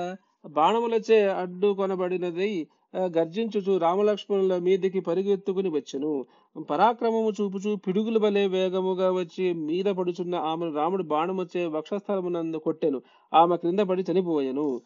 బాణములచే 0.52 1.20
అడ్డుకొనబడినది 1.42 2.52
ఆ, 2.64 2.70
గర్జించుచు 2.97 3.79
రామలక్ష్మణుల 3.79 4.59
మీదికి 4.59 5.01
పరిగెత్తుకుని 5.01 5.69
వచ్చెను. 5.69 6.27
పరాక్రమము 6.71 7.31
చూపుచు 7.41 7.77
పిడుగులు 7.77 8.19
వలె 8.19 8.47
వేగముగా 8.47 9.13
వచ్చి 9.13 9.53
మీద 9.53 9.85
పడుచున్న 9.85 10.35
ఆమెను 10.35 10.75
రాముడు 10.75 11.03
బాణముచ్చే 11.03 11.67
వక్షస్థలమునందు 11.67 12.57
కొట్టెను. 12.57 13.03
ఆమె 13.35 13.57
క్రింద 13.57 13.81
పడి 13.81 14.05
చనిపోయెను. 14.13 14.81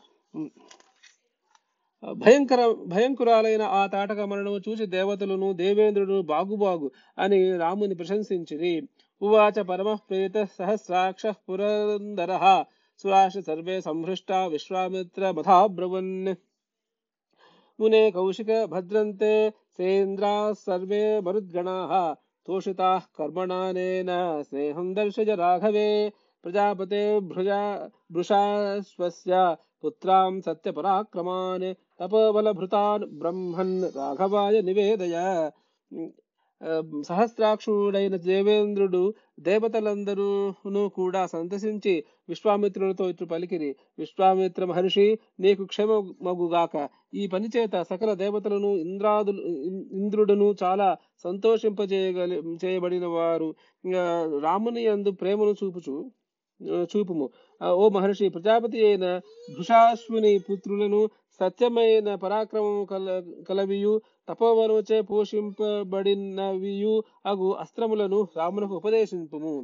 భయంకర 2.12 2.74
భయంకురాలైన 2.86 3.62
ఆ 3.62 3.86
తాటక 3.86 4.20
మరణము 4.20 4.60
చూసి 4.68 4.86
దేవతలను 4.86 5.52
దేవేంద్రుడు 5.52 6.22
బాగుబాగు 6.22 6.90
అని 7.18 7.56
రాముని 7.56 7.94
ప్రశంసించిరి. 7.94 8.88
ఉవాచ 9.22 9.62
పరమ 9.62 9.94
ప్రేత 9.94 10.44
సహస్రాక్ష 10.58 11.26
పురందర. 11.26 12.64
సురాశ 13.02 13.38
సర్వే 13.38 13.80
సంహృష్ట 13.80 14.32
విశ్వామిత్ర 14.32 15.30
మథాబ్రవన్. 15.30 16.34
मुने 17.82 18.10
कौशिक 18.10 18.50
भद्रन्ते 18.70 19.34
सेन्द्रा 19.76 20.34
सर्वे 20.52 21.04
मरुद्गणाः 21.20 21.92
तोषिताः 22.46 22.98
कर्मणानेन 23.18 24.10
स्नेहं 24.42 24.92
दर्शज 24.94 25.30
राघवे। 25.40 25.88
प्रजापते 26.44 27.02
भृजा 27.20 27.60
भृशा 28.12 28.42
स्वस्य 28.80 29.42
पुत्रां 29.82 30.40
सत्यपराक्रमान् 30.40 31.66
तपोबलभृतान् 31.98 33.04
ब्रह्मन् 33.20 33.74
राघवाय 33.96 34.60
निवेदय। 34.62 35.16
సహస్రాక్షుడైన 37.08 38.16
దేవేంద్రుడు 38.26 39.02
దేవతలందరూను 39.40 40.82
కూడా 40.88 41.22
సంతసించి 41.26 41.94
విశ్వామిత్రులతో 42.28 43.04
ఇట్లు 43.08 43.26
పలికిరి. 43.26 43.70
విశ్వామిత్ర 43.98 44.64
మహర్షి 44.64 45.06
నీకు 45.40 45.64
క్షేమమగుగాక. 45.64 46.74
ఈ 47.14 47.24
పని 47.26 47.48
చేత 47.56 47.74
సకల 47.90 48.10
దేవతలను 48.14 48.70
ఇంద్రాదులు 48.86 49.42
ఇంద్రుడును 50.00 50.48
చాలా 50.62 50.88
సంతోషింపజేయగలి 51.24 52.38
చేయబడిన 52.64 53.06
వారు 53.16 53.48
రాముని 54.46 54.84
యందు 54.84 55.12
ప్రేమను 55.22 55.54
చూపుచు 55.62 55.96
చూపుము. 56.92 57.26
ఓ 57.60 57.84
మహర్షి 57.88 58.26
ప్రజాపతి 58.28 58.78
అయిన 58.86 59.06
భృషాశ్విని 59.56 60.32
పుత్రులను 60.38 61.00
సత్యమైన 61.39 62.09
పరాక్రమము 62.21 62.83
కల 62.85 63.07
కలవియు 63.49 63.93
తపోవనముచే 64.29 64.99
పోషింపబడినవియు 65.09 66.95
అగు 67.25 67.49
అస్త్రములను 67.63 68.21
రామునకు 68.37 68.75
ఉపదేశింపుము 68.75 69.55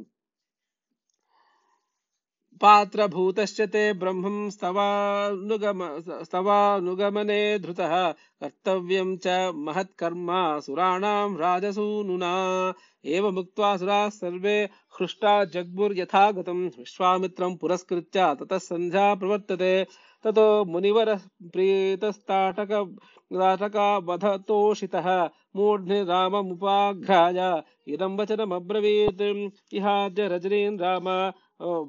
పాత్రభూతశ్చ 2.62 3.60
తే 3.66 3.80
బ్రహ్మం 4.00 4.36
స్తవానుగమ 4.54 5.80
స్తవానుగమనే 6.22 7.38
ధృతః 7.58 7.92
కర్తవ్యం 8.42 9.08
చ 9.24 9.34
మహత్కర్మ 9.64 10.30
సురాణాం 10.66 11.32
రాజసూనునా 11.40 12.32
ఏవముక్త్వా 13.04 13.70
సురాः 13.76 14.06
సర్వే 14.18 14.56
హృష్టా 14.94 15.32
జగ్ముర్యథాగతం 15.54 16.60
విశ్వామిత్రం 16.78 17.54
పురస్కృత్య 17.62 18.28
తతः 18.40 18.62
సంధ్యా 18.68 19.06
ప్రవర్తతే 19.20 19.74
తతో 20.24 20.46
మునివర 20.72 21.10
ప్రీతస్తాటక 21.54 22.72
తాటకావధతోషితः 23.30 25.06
మూఢ్ని 25.56 25.98
రామముపాఘ్రాయ 26.10 27.38
ఇదం 27.92 28.12
వచనమబ్రవీత్ 28.18 29.24
ఇహాద్య 29.78 30.22
రజనీన్ 30.32 30.78
రామ 30.82 31.08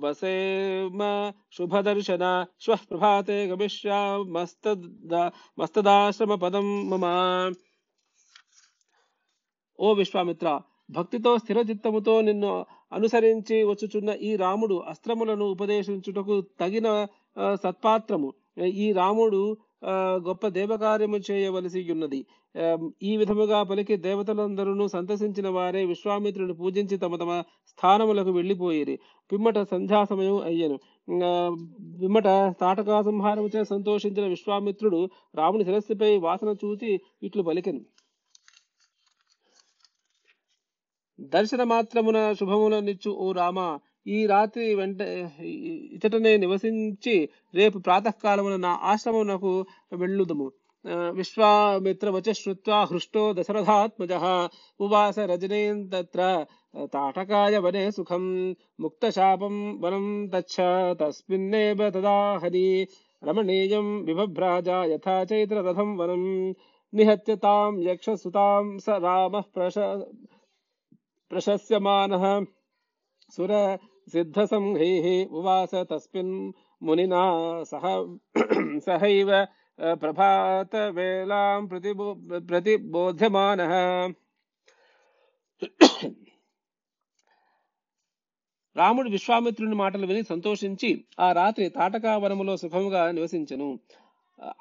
వసేమ 0.01 1.01
శుభదర్శన 1.55 2.23
శ్వః 2.61 2.81
ప్రభాతే 2.89 3.37
గమిష్యామస్తదాశ్రమ 3.51 6.31
పదం 6.43 6.67
మమ 6.91 7.05
ఓ 9.79 9.93
విశ్వామిత్ర 9.97 10.47
భక్తితో 10.89 11.37
స్థిర 11.41 11.59
చిత్తముతో 11.69 12.21
నిన్ను 12.21 12.51
అనుసరించి 12.91 13.57
వచ్చుచున్న 13.69 14.11
ఈ 14.21 14.35
రాముడు 14.41 14.75
అస్త్రములను 14.91 15.45
ఉపదేశించుటకు 15.53 16.35
తగిన 16.59 16.87
ఆ, 16.97 16.99
సత్పాత్రము. 17.64 18.28
ఈ 18.84 18.92
రాముడు 18.92 19.40
గొప్ప 20.26 20.44
దేవకార్యము 20.56 21.18
చేయవలసి 21.28 21.80
ఉన్నది. 21.92 22.18
ఈ 23.02 23.12
విధముగా 23.16 23.58
పలికి 23.62 23.94
దేవతలందరూ 23.98 24.86
సంతసించిన 24.88 25.48
వారే 25.48 25.82
విశ్వామిత్రుని 25.84 26.54
పూజించి 26.54 26.96
తమ 26.98 27.16
తమ 27.16 27.32
స్థానములకు 27.70 28.30
వెళ్ళిపోయేది 28.30 28.94
పిమ్మట 29.30 29.58
సంధ్యా 29.72 30.00
సమయం 30.04 30.36
అయ్యను 30.42 30.76
పిమ్మట 32.02 32.28
తాటకా 32.60 32.98
సంహారముచే 33.02 33.62
సంతోషించిన 33.64 34.26
విశ్వామిత్రుడు 34.26 35.00
రాముని 35.34 35.66
శిరస్సుపై 35.68 36.12
వాసన 36.18 36.52
చూచి 36.64 36.90
ఇట్లు 37.22 37.42
పలికెను. 37.42 37.82
దర్శన 41.32 41.62
మాత్రమున 41.72 42.18
శుభములనిచ్చు 42.32 43.10
ఓ 43.16 43.26
రామ! 43.32 43.58
ఈ 44.06 44.26
రాత్రి 44.26 44.74
వెంట 44.74 45.00
ఇతటనే 45.92 46.36
నివసించి 46.36 47.28
రేపు 47.54 47.78
ప్రాతకాలమున 47.78 48.56
నా 48.56 48.78
ఆశ్రమమునకు 48.82 49.64
వెళ్ళుదము. 49.92 50.52
ఆ, 50.90 51.10
విశ్వామిత్ర 51.10 52.10
వచ 52.10 52.32
శ్రుత్వా 52.32 52.84
హృష్టో 52.84 53.32
దశరథాత్మజ 53.32 54.12
ఉవాస 54.80 55.18
రజనేన్ 55.18 55.90
తత్ర 55.90 56.46
తాటకాయ 56.84 57.58
వనే 57.58 57.90
సుఖం 57.90 58.50
ముక్తశాపం 58.80 59.80
వనం 59.80 60.26
తచ్చ 60.26 60.56
తస్మిన్నేవ 60.94 61.90
తదా 61.90 62.36
హరి 62.36 62.88
రమణీయం 63.24 64.04
విభభ్రాజ 64.04 64.68
యథా 64.68 65.26
చైత్రరథం 65.32 65.96
వనం 65.96 66.54
నిహత్య 66.94 67.36
తాం 67.36 67.82
యక్షసుతాం 67.82 68.78
స 68.78 68.88
రామః 68.88 69.40
ప్రశ 69.40 69.78
ప్రశస్యమానः. 71.30 72.44
సుర 73.32 73.78
సిద్ధసంహైः 74.12 75.06
ఉవాస 75.38 75.72
తస్మిన్ 75.90 76.34
మునినా 76.82 77.22
సహ 77.70 77.84
సహైవ 78.86 79.30
ప్రభాత 80.02 80.76
వేలాం 80.96 81.60
ప్రతిబో 82.48 83.02
రాముడు 88.76 89.08
విశ్వామిత్రుని 89.10 89.76
మాటలు 89.76 90.06
విని 90.06 90.22
సంతోషించి 90.22 90.90
ఆ 91.20 91.28
రాత్రి 91.32 91.66
తాటకా 91.68 92.12
వనములో 92.16 92.54
సుఖముగా 92.56 93.02
నివసించను. 93.12 93.68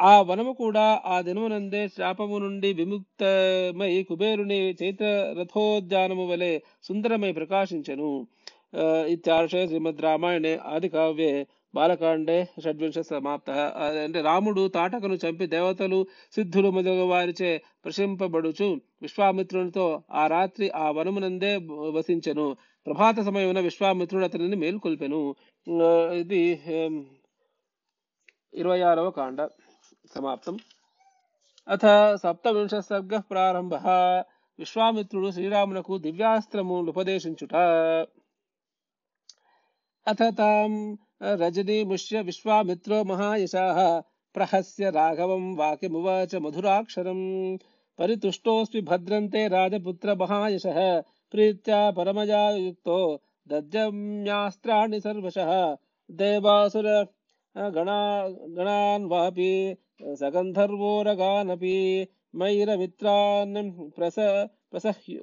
ఆ 0.02 0.14
వనము 0.22 0.54
కూడా 0.54 0.86
ఆ 1.06 1.18
దినమునందే 1.22 1.82
శాపము 1.88 2.38
నుండి 2.38 2.70
విముక్తమై 2.74 3.92
కుబేరుని 4.04 4.60
చైత్ర 4.82 5.08
రథోద్యానము 5.40 6.26
వలె 6.32 6.52
సుందరమై 6.88 7.32
ప్రకాశించను. 7.32 8.10
ఇత్యార్షే 9.08 9.62
శ్రీమద్ 9.68 10.02
రామాయణే 10.02 10.54
ఆది 10.66 10.90
కావ్యే 10.90 11.32
బాలకాండే 11.76 12.38
షడ్వింశ 12.64 13.00
సమాప్త 13.10 13.50
అంటే 14.04 14.22
రాముడు 14.22 14.68
తాటకను 14.68 15.14
చంపి 15.14 15.46
దేవతలు 15.48 16.00
సిద్ధులు 16.34 16.70
మొదలగు 16.70 17.06
వారిచే 17.06 17.52
ప్రశంపబడుచు 17.86 18.70
విశ్వామిత్రునితో 19.02 19.86
ఆ 20.12 20.28
రాత్రి 20.28 20.68
ఆ 20.76 20.86
వనమునందే 20.92 21.52
వసించెను 21.98 22.48
ప్రభాత 22.88 23.20
సమయమున 23.20 23.60
విశ్వామిత్రుడు 23.60 24.26
అతనిని 24.26 24.56
మేల్కొల్పెను। 24.56 25.22
ఇది 26.22 26.42
ఇరవై 28.54 28.80
ఆరవ 28.82 29.10
కాండ 29.10 29.40
సమాప్తం। 30.14 30.56
అథ 31.68 31.86
సప్తవింశ 32.24 32.76
సర్గ 32.90 33.20
ప్రారంభ। 33.32 33.74
విశ్వామిత్రుడు 34.60 35.28
శ్రీరామునకు 35.32 35.94
దివ్యాస్త్రములు 35.98 36.90
ఉపదేశించుట। 36.90 37.54
अथ 40.10 40.22
तां 40.22 40.96
रजनीमुष्य 41.24 42.22
विश्वामित्रो 42.22 43.04
महायशाः। 43.04 44.02
प्रहस्य 44.34 44.90
राघवं 44.90 45.56
वाक्यमुवाच 45.56 46.36
मधुराक्षरम्। 46.36 47.58
परितुष्टोऽस्मि 47.98 48.82
भद्रन्ते 48.82 49.48
राजपुत्रमहायशः 49.48 51.04
प्रीत्या 51.32 51.92
परमया 51.92 52.52
युक्तो 52.52 53.22
दद्यम्यास्त्राणि 53.48 55.00
सर्वशः। 55.00 55.78
देवासुर, 56.12 57.08
गणा, 57.58 58.30
गणान् 58.30 59.06
वापि, 59.06 59.78
सगन्धर्वोरगानपि, 60.04 62.08
मैरमित्रान् 62.36 63.90
प्रस, 63.90 64.16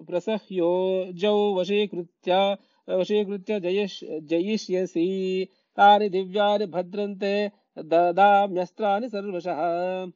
प्रसह्यो 0.07 1.09
जौ 1.12 1.55
वशीकृत्य 1.55 2.57
వశీకృత్య 2.88 2.96
వశీకృత్య 2.96 3.61
జయిష్ 3.61 4.20
జయిష్యసి 4.20 5.49
తాని 5.77 6.09
దివ్యాని 6.09 6.66
భద్రంతే 6.66 7.53
సర్వశ 7.79 9.09
సర్వశః 9.09 10.11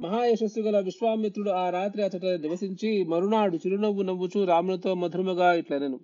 మహాయశస్సు 0.00 0.60
గల 0.60 0.78
విశ్వామిత్రుడు 0.78 1.50
ఆ 1.50 1.70
రాత్రి 1.70 2.02
అతట 2.02 2.24
నివసించి 2.24 3.04
మరునాడు 3.04 3.56
చిరునవ్వు 3.56 4.02
నవ్వుచూ 4.02 4.44
రామునితో 4.44 4.94
మధురముగా 4.94 5.54
ఇట్లనెను. 5.54 6.00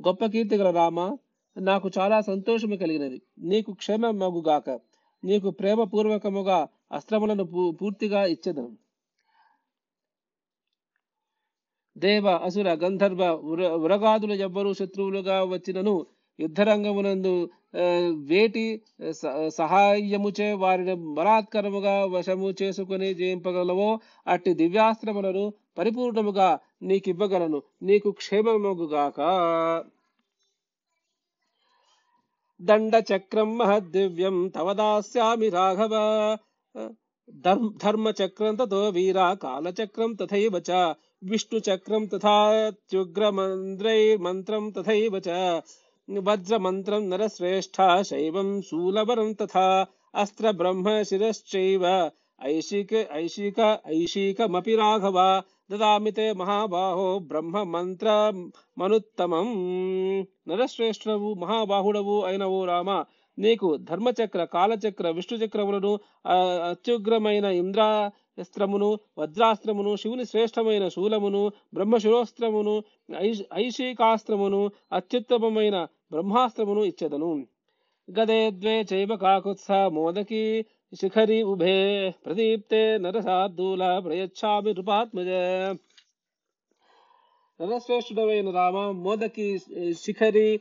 గొప్ప 0.00 0.26
కీర్తి 0.26 0.56
గల 0.56 0.70
రామ 0.70 1.16
నాకు 1.60 1.90
చాలా 1.98 2.20
సంతోషము 2.20 2.76
కలిగినది. 2.76 3.22
నీకు 3.38 3.72
క్షేమమగుగాక. 3.72 4.70
నీకు 5.24 5.50
ప్రేమ 5.50 5.84
పూర్వకముగా 5.84 6.68
అస్త్రములను 6.92 7.44
పూ- 7.44 7.74
పూర్తిగా 7.74 8.24
ఇచ్చెదను. 8.24 8.83
దేవ 11.96 12.26
అసుర 12.28 12.68
గంధర్వ 12.74 13.22
ఉర 13.50 13.68
ఉరగాదులు 13.84 14.34
ఎవ్వరూ 14.46 14.72
శత్రువులుగా 14.72 15.44
వచ్చినను 15.44 15.94
యుద్ధరంగమునందు 16.38 17.32
వేటి 18.28 18.64
సహాయముచే 19.48 20.52
వారిని 20.52 20.94
బలాత్కరముగా 21.14 22.04
వశము 22.04 22.54
చేసుకుని 22.62 23.14
జయింపగలవో 23.14 23.88
అట్టి 24.26 24.54
దివ్యాస్త్రములను 24.54 25.44
పరిపూర్ణముగా 25.78 26.48
నీకివ్వగలను. 26.82 27.62
నీకు 27.82 28.10
క్షేమముగాక. 28.10 29.20
దండ 32.60 33.02
చక్రం 33.10 33.58
మహద్దివ్యం 33.58 34.48
తవ 34.48 34.72
దాస్యామి 34.72 35.48
రాఘవ. 35.48 35.94
ధర్మ 37.82 38.12
చక్రం 38.20 38.54
తతో 38.54 38.88
వీరా 38.88 39.34
కాలచక్రం 39.34 40.12
తథైవ 40.12 40.62
చ. 40.70 40.94
विष्णुचक्रं 41.24 42.06
तथा 42.06 42.70
त्युग्रमन्द्रैर्मन्त्रं 42.70 44.70
तथैव 44.70 45.22
च। 45.26 45.62
वज्रमन्त्रं 46.10 47.00
नरश्रेष्ठा 47.00 48.02
शैवं 48.02 48.60
शूलवरं 48.60 49.34
तथा 49.34 49.86
अस्त्रब्रह्म 50.14 51.02
शिरश्चैव 51.02 52.10
ऐशिक 52.42 52.92
ऐशिक, 52.92 53.80
ऐशिकमपि 53.86 54.74
राघव। 54.74 55.42
ददामि 55.70 56.10
ते 56.10 56.34
महाबाहो 56.34 57.20
ब्रह्म 57.20 57.48
मंत्र 57.48 58.06
ब्रह्ममन्त्रमनुत्तमम् 58.06 60.24
नरश्रेष्ठनवु, 60.48 61.34
महाबाहुडवु 61.34 62.26
ऐनवो 62.26 62.64
राम। 62.64 63.04
నీకు 63.38 63.76
ధర్మచక్ర 63.76 64.44
కాలచక్ర 64.44 65.10
విష్ణు 65.10 65.38
చక్రములను 65.38 65.98
అత్యుగ్రమైన 66.70 67.44
ఇంద్రాస్త్రమును 67.44 68.98
వజ్రాస్త్రమును 69.18 69.96
శివుని 69.96 70.24
శ్రేష్టమైన 70.24 70.88
శూలమును 70.88 71.52
బ్రహ్మశిరోస్త్రమును 71.74 72.82
ఐష్- 73.18 73.44
ఐషికాస్త్రమును 73.54 74.70
అత్యుత్తమమైన 74.92 75.86
బ్రహ్మాస్త్రమును 76.12 76.80
ఇచ్చెదను. 76.80 77.46
గదే 78.20 78.50
ద్వే 78.50 78.84
చైవ 78.92 79.16
కాకుత్స 79.16 79.70
మోదకి 79.70 80.64
శిఖరి 80.94 81.42
ఉభే 81.42 82.10
ప్రదీప్తే 82.26 82.98
నరసార్దూల 82.98 83.98
ప్రయచ్చామి 84.04 84.74
నృపాత్మజ. 84.74 85.28
నరశ్రేష్ఠుడమైన 87.60 88.50
రామ 88.50 88.90
మోదకి 88.90 89.58
శిఖరి 89.92 90.60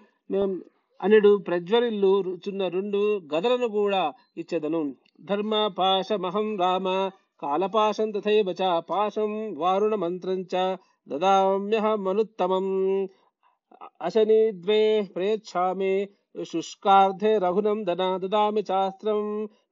అనడు 1.03 1.31
ప్రజ్వరిల్లు 1.47 2.21
రుచున్న 2.21 2.67
రెండు 2.67 2.99
గదలను 3.33 3.67
కూడా 3.67 4.03
ఇచ్చెదను. 4.37 4.81
ధర్మ 5.21 5.53
పాశమహం 5.77 6.47
రామ 6.57 6.87
కాలపాశం 7.41 8.09
తథైవ 8.11 8.49
చ 8.61 8.63
పాశం 8.89 9.31
వారుణ 9.57 9.95
మంత్రం 9.95 10.39
చ 10.53 10.61
దదామ్యహమనుత్తమం 11.07 12.67
అశని 14.01 14.51
ద్వే 14.63 14.79
ప్రయచ్ఛామి 15.15 15.93
శుష్కార్థే 16.51 17.31
రఘునందన 17.37 18.03
దదామి 18.23 18.63
చాస్త్రం 18.71 19.19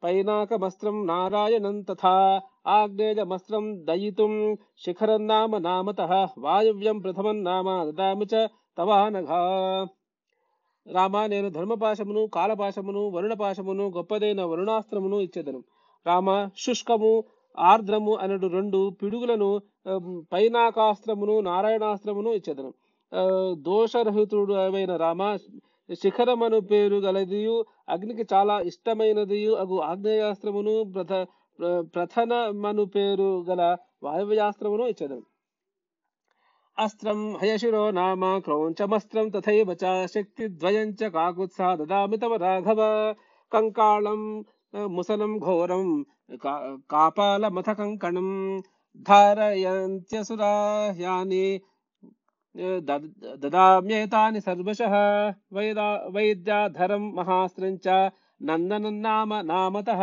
పైనాకమస్త్రం 0.03 0.97
నారాయణం 1.07 1.77
తథా 1.81 2.15
ఆగ్నేయమస్త్రం 2.67 3.65
దయితుం 3.87 4.33
శిఖరం 4.85 5.23
నామ 5.27 5.57
నామతః 5.67 6.11
వాయువ్యం 6.37 6.99
ప్రథమం 6.99 7.39
నామ 7.43 7.67
దదామి 7.89 8.27
చ 8.33 8.43
తవానఘా. 8.77 9.41
రామ 10.87 11.25
నేను 11.25 11.49
ధర్మపాశమును 11.49 12.27
కాలపాశమును 12.27 13.01
వరుణపాశమును 13.09 13.85
గొప్పదైన 13.89 14.41
వరుణాస్త్రమును 14.43 15.17
ఇచ్చేదను. 15.21 15.63
రామ 16.07 16.49
శుష్కము 16.57 17.11
ఆర్ద్రము 17.57 18.13
అనడు 18.15 18.47
రెండు 18.47 18.79
పిడుగులను 18.89 19.49
పైనాకాస్త్రమును 20.33 21.39
నారాయణాస్త్రమును 21.39 22.29
ఇచ్చేదను. 22.33 22.71
దోషరహితుడు 23.67 24.53
అయిన 24.53 24.95
రామ 24.95 25.37
శిఖరమను 26.01 26.59
పేరు 26.61 26.95
గలదియు 26.95 27.65
అగ్నికి 27.89 28.25
చాలా 28.33 28.61
ఇష్టమైనదియు 28.61 29.53
అగు 29.53 29.77
ఆగ్నేయాస్త్రమును 29.81 30.75
ప్రథ 30.93 31.13
ప్రథనమను 31.95 32.85
పేరు 32.85 33.29
గల 33.49 33.61
వాయవ్యాస్త్రమును 34.03 34.85
ఇచ్చేదను. 34.87 35.23
అస్త్రం 36.77 37.19
హయశిరో 37.39 37.81
నామ 37.91 38.23
క్రౌంచమస్త్రం 38.39 39.25
తథైవ 39.33 39.69
చ 39.75 39.83
శక్తిద్వయం 40.13 40.89
చ 40.93 41.09
కాకుత్సా 41.15 41.67
దదామి 41.79 42.17
తవ 42.17 42.33
రాఘవ 42.43 42.81
కంకాళం 43.51 44.21
ఆ, 44.73 44.81
ముసలం 44.89 45.31
ఘోరం 45.43 45.85
కా- 46.41 46.61
కాపాలమథ 46.89 47.69
కంకణం 47.79 48.29
ధారయంత్యసురాహ్యాని 50.11 51.45
దద్- 52.81 53.11
దదామ్యేతాని 53.41 54.39
సర్వశః 54.41 54.93
వైదా 55.53 55.87
వైద్యాధరం 56.15 57.03
మహాస్త్రం 57.15 57.75
చ 57.85 57.87
నందనం 58.41 58.95
నామ 59.01 59.31
నామతః 59.49 60.01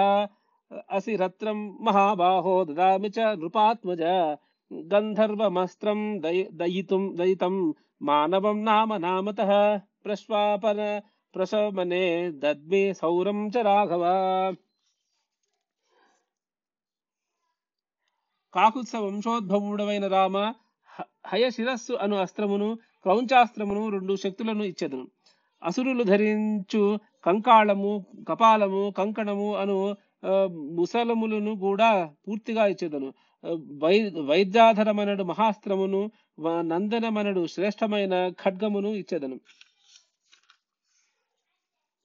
అసిరత్రం 0.90 1.58
మహాబాహో 1.82 2.54
దదామి 2.64 3.10
చ 3.10 3.38
నృపాత్మజ 3.40 4.02
గంధర్వమస్త్రం 4.70 6.22
దయి- 6.22 6.50
దయితుం 6.52 7.16
దయితం 7.16 7.54
మానవం 8.02 8.64
నామ 8.64 8.96
నామత 8.96 9.40
ప్రశ్వాపన 10.04 10.80
ప్రశమనే 11.34 12.04
దద్మే 12.38 12.92
సౌరం 12.92 13.48
చ 13.48 13.62
రాఘవ 13.62 14.04
కాకుత్స 18.54 18.96
వంశోద్భవుడవైన 18.96 20.06
రామ 20.08 20.36
హ- 20.90 21.08
హయశిరస్సు 21.26 21.92
అను 21.94 22.16
అస్త్రమును 22.16 22.68
క్రౌంచాస్త్రమును 23.02 23.88
రెండు 23.88 24.16
శక్తులను 24.16 24.64
ఇచ్చెదను. 24.64 25.04
అసురులు 25.62 26.04
ధరించు 26.04 26.82
కంకాళము 27.24 27.92
కపాలము 28.28 28.90
కంకణము 28.98 29.56
అను 29.56 29.78
ఆ, 30.24 30.32
ముసలములను 30.76 31.58
కూడా 31.58 31.88
పూర్తిగా 32.24 32.66
ఇచ్చేదను. 32.66 33.08
వై 33.82 34.10
వైద్యాధరమనడు 34.10 35.24
మహాస్త్రమును 35.24 36.10
నందనమనడు 36.62 37.46
శ్రేష్టమైన 37.46 38.28
ఖడ్గమును 38.28 38.88
ఇచ్చేదను. 38.88 39.40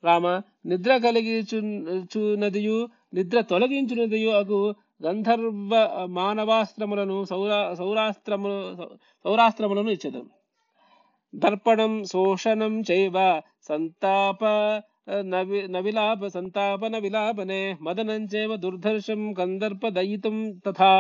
రామ 0.04 0.28
నిద్ర 0.65 0.98
కలిగించునదియు 0.98 2.89
నిద్ర 3.13 3.41
తొలగించునదియు 3.41 4.30
అగు 4.30 4.76
గంధర్వ 5.04 5.74
మానవాస్త్రములను 6.10 7.26
సౌరా 7.26 7.74
సౌరాస్త్రము 7.74 8.52
సౌరాస్త్రములను 9.24 9.89
ఇచ్చేదను. 9.89 10.30
దర్పణం 11.36 12.04
శోషణం 12.04 12.82
చైవ 12.91 13.41
సంతాప 13.62 14.43
నవి 15.07 15.59
నవిలాప 15.67 16.27
సంతాపన 16.27 16.95
విలాపనే 16.97 17.61
మదనం 17.81 18.21
చైవ 18.33 18.51
దుర్ధర్షం 18.55 19.21
కందర్ప 19.33 19.87
దయితుం 19.89 20.37
తథా 20.65 20.91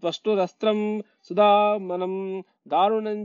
త్వష్టురస్త్రం 0.00 0.78
సుదామనం 1.26 2.14
దారుణం 2.66 3.20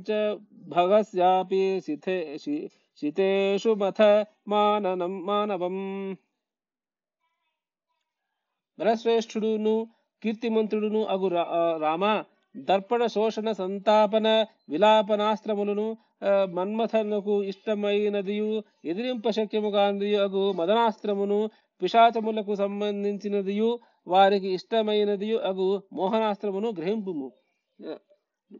భగస్యాపి 0.67 1.61
శిథే 1.79 2.15
శి- 2.37 2.67
శితేషు 3.01 3.69
మథ 3.73 3.99
మాననం 4.47 5.25
మానవం 5.25 5.77
వరశ్రేష్ఠుడును 8.79 9.75
కీర్తిమంతుడును 10.23 11.01
అగు 11.05 11.27
రా- 11.27 11.49
రామ 11.77 12.03
దర్పణ 12.55 13.05
శోషణ 13.07 13.51
సంతాపన 13.51 14.27
విలాపనాస్త్రములను 14.69 15.85
మన్మథనకు 16.21 16.43
మన్మథనుకు 16.53 17.43
ఇష్టమైనదియు 17.43 18.49
ఎదిరింప 18.85 19.29
శక్యముగాందియు 19.29 20.19
అగు 20.21 20.53
మదనాస్త్రమును 20.53 21.39
పిశాచములకు 21.81 22.55
సంబంధించినదియు 22.55 23.69
వారికి 24.07 24.49
ఇష్టమైనది 24.49 25.37
అగు 25.39 25.83
మోహనాస్త్రమును 25.93 26.69
గ్రహింపుము. 26.77 27.27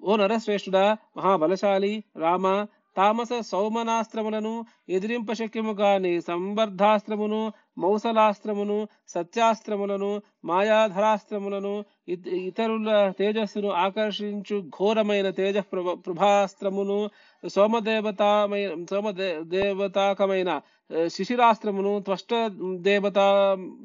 ఓ 0.04 0.16
నరశ్రేష్ఠుడా 0.16 0.98
మహాబలశాలి 1.18 2.04
రామ 2.18 2.66
తామస 2.98 3.34
సౌమనాస్త్రములను 3.42 4.66
ఎదిరింప 4.90 5.34
శక్యము 5.34 5.74
కాని 5.74 6.22
సంవర్ధాస్త్రమును 6.22 7.54
మౌసలాస్త్రమును 7.78 8.88
సత్యాస్త్రములను 9.08 10.22
మాయాధరాస్త్రములను 10.46 11.86
ఇతరుల 12.08 13.12
తేజస్సును 13.20 13.70
ఆకర్షించు 13.70 14.60
ఘోరమైన 14.70 15.30
తేజ 15.30 15.58
ప్రభాస్త్రమును 15.58 16.98
సోమదేవతమైన 17.44 18.86
సోమదే 18.90 19.44
దేవతాకమైన 19.44 20.62
శిశిరాస్త్రమును 21.08 22.00
త్వష్ట 22.00 22.34
దేవతా 22.82 23.28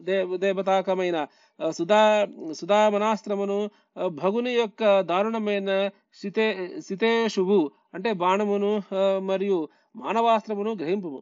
దేవ 0.02 0.37
దేవతాకమైన 0.37 1.18
సుధా 1.70 2.02
సుధామనాస్త్రమును 2.52 3.59
భగుని 4.09 4.52
యొక్క 4.52 5.00
దారుణమైన 5.00 5.70
సితే 6.20 6.46
సితేషువు 6.81 7.61
అంటే 7.94 8.12
బాణమును 8.12 8.72
మరియు 9.20 9.59
మానవాస్త్రమును 9.96 10.72
గ్రహింపుము. 10.74 11.20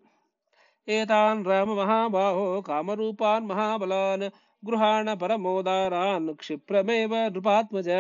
ఏతాన్ 0.88 1.44
రామ 1.44 1.70
మహాబాహో 1.74 2.60
కామరూపాన్ 2.60 3.46
మహాబలాన్ 3.46 4.26
గృహాణ 4.68 5.08
పరమోదారాన్ 5.22 6.28
క్షిప్రమేవ 6.34 7.12
నృపాత్మజ 7.28 7.90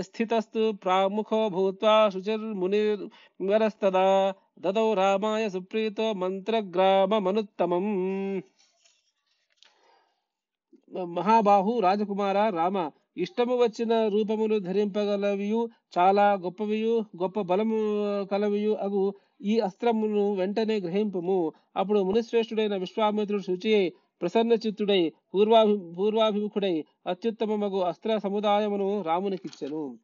స్థితస్తు 0.00 0.62
ప్రాముఖో 0.84 1.40
భూత్వా 1.48 1.94
శుచిర్మునిర్వరస్తదా 2.14 4.06
దదౌ 4.58 4.86
రామాయ 4.94 5.44
సుప్రీతో 5.48 6.06
మంత్రగ్రామమనుత్తమం. 6.12 7.86
మహాబాహు 11.16 11.72
రాజకుమార 11.80 12.38
రామ 12.56 12.76
ఇష్టము 13.16 13.54
వచ్చిన 13.56 13.92
రూపములు 14.08 14.56
ధరింపగలవియు 14.58 15.60
చాలా 15.96 16.26
గొప్పవియు 16.44 16.94
గొప్ప 17.22 17.40
బలము 17.40 17.78
కలవియు 18.24 18.72
అగు 18.86 19.02
ఈ 19.42 19.54
అస్త్రమును 19.60 20.24
వెంటనే 20.34 20.76
గ్రహింపము. 20.80 21.38
అప్పుడు 21.76 22.00
మునిశ్రేష్ఠుడైన 22.02 22.76
విశ్వామిత్రుడు 22.76 23.42
శుచి 23.42 23.74
అయి 24.13 24.13
ప్రసన్న 24.21 24.53
చిత్తుడై 24.63 25.11
పూర్వాభి 25.33 25.95
పూర్వాభిముఖుడై 25.95 26.83
అత్యుత్తమమగు 27.07 27.81
అస్త్ర 27.81 28.17
సముదాయమును 28.17 29.01
రామునికిచ్చెను 29.01 29.97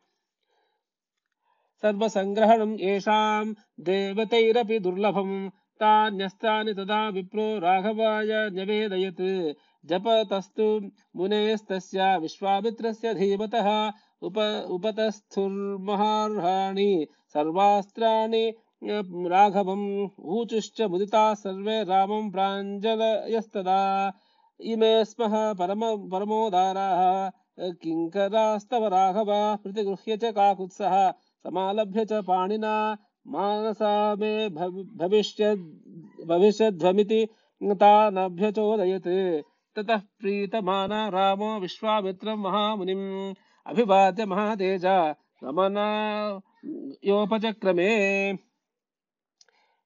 సర్వసంగ్రహణం 1.84 2.78
ఏషాం 2.84 3.56
దేవతైరపి 3.80 4.80
దుర్లభం 4.80 5.52
తాన్యస్త్రాని 5.80 6.74
తదా 6.74 7.08
విప్రో 7.08 7.58
రాఘవాయ 7.58 8.50
న్యవేదయత్ 8.50 9.56
జపతస్తు 9.84 10.82
మునేస్తస్య 11.16 12.18
విశ్వామిత్రస్య 12.22 13.14
ధీమతః 13.14 13.92
ఉప 14.22 14.40
ఉపతస్థుర్మహార్హాణి 14.76 17.08
సర్వాస్త్రాణి 17.36 18.54
राघवम् 18.85 20.09
ऊचुश्च 20.21 20.81
मुदिता 20.81 21.35
सर्वे 21.35 21.85
रामं 21.85 22.31
प्राञ्जलयस्तदा। 22.31 24.13
इमे 24.61 25.05
स्मः 25.05 25.53
परम, 25.53 25.81
परमोदाराः। 26.09 27.31
किङ्करास्तव 27.73 28.87
राघव 28.87 29.57
प्रतिगृह्य 29.57 30.17
च 30.17 30.25
काकुत्सः। 30.25 31.11
समालभ्य 31.13 32.05
च 32.05 32.13
पाणिना 32.13 32.99
मानसा 33.27 34.15
मे 34.15 34.49
भविष्य, 34.49 35.55
भविष्यध्वमिति 36.27 37.29
तानभ्यचोदयत् 37.63 39.43
ततः 39.79 39.97
प्रीतमाना 39.97 41.09
रामो 41.09 41.61
विश्वामित्रं 41.61 42.37
महामुनिम् 42.37 43.35
अभिवाद्य 43.67 44.25
महातेज। 44.27 44.83
रमणायोपचक्रमे 45.45 46.51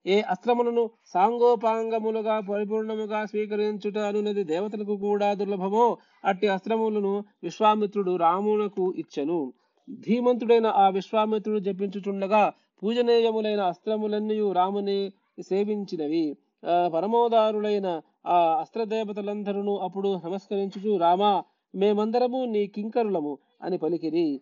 ఏ 0.06 0.20
అస్త్రములను 0.20 0.90
సాంగోపాంగములుగా 1.06 2.40
పరిపూర్ణముగా 2.40 3.24
స్వీకరించుట 3.24 3.98
అనున్నది 3.98 4.44
దేవతలకు 4.44 4.96
కూడా 4.96 5.34
దుర్లభమో 5.34 5.96
అట్టి 6.24 6.48
అస్త్రములను 6.48 7.24
విశ్వామిత్రుడు 7.42 8.16
రామునకు 8.16 8.94
ఇచ్చెను. 8.96 9.52
ధీమంతుడైన 10.00 10.66
ఆ 10.66 10.88
విశ్వామిత్రుడు 10.88 11.58
జపించుచుండగా 11.58 12.52
పూజనీయములైన 12.82 13.60
అస్త్రములన్నీ 13.60 14.52
రాముని 14.52 15.12
సేవించినవి. 15.40 16.36
ఆ, 16.70 16.90
పరమోదారులైన 16.94 18.00
ఆ 18.26 18.56
అస్త్రదేవతలందరూ 18.60 19.76
అప్పుడు 19.76 20.20
నమస్కరించుచు 20.24 20.96
రామా 20.96 21.44
మేమందరము 21.74 22.44
నీ 22.44 22.66
కింకరులము 22.66 23.38
అని 23.62 23.78
పలికిరి. 23.78 24.40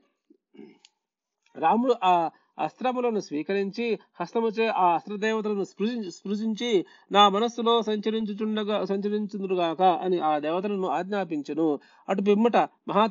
రాముడు 1.56 1.94
ఆ 2.04 2.30
అస్త్రములను 2.58 3.20
స్వీకరించి 3.20 3.98
హస్తముచే 4.20 4.66
ఆ 4.68 4.94
అస్త్రదేవతలను 4.94 5.64
స్పృశి 5.64 6.10
స్పృశించి 6.10 6.84
నా 7.12 7.28
మనస్సులో 7.28 7.82
సంచరించుచుండగా 7.82 8.84
సంచరించుదురుగాక 8.84 9.82
అని 9.82 10.18
ఆ 10.20 10.38
దేవతలను 10.38 10.88
ఆజ్ఞాపించును. 10.88 11.78
అటు 12.08 12.22
పిమ్మట 12.22 12.56
మహా 12.56 13.08